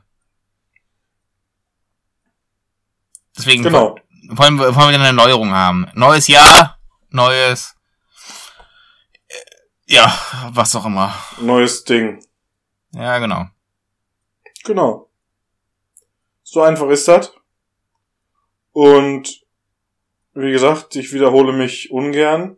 [3.37, 3.97] Deswegen Genau.
[4.29, 5.87] wollen wir, wollen wir eine Erneuerung haben.
[5.93, 6.79] Neues Jahr,
[7.09, 7.75] neues,
[9.27, 9.33] äh,
[9.85, 10.17] ja,
[10.49, 11.13] was auch immer.
[11.39, 12.23] Neues Ding.
[12.93, 13.47] Ja, genau.
[14.67, 15.09] Genau.
[16.43, 17.33] So einfach ist das.
[18.73, 19.45] Und
[20.33, 22.57] wie gesagt, ich wiederhole mich ungern,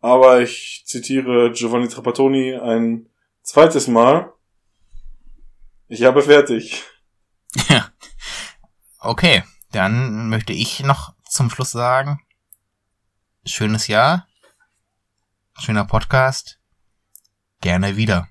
[0.00, 3.10] aber ich zitiere Giovanni Trapattoni ein
[3.42, 4.32] zweites Mal.
[5.88, 6.84] Ich habe fertig.
[7.68, 7.90] Ja.
[8.98, 12.20] Okay, dann möchte ich noch zum Schluss sagen,
[13.44, 14.26] schönes Jahr,
[15.58, 16.58] schöner Podcast,
[17.60, 18.28] gerne wieder.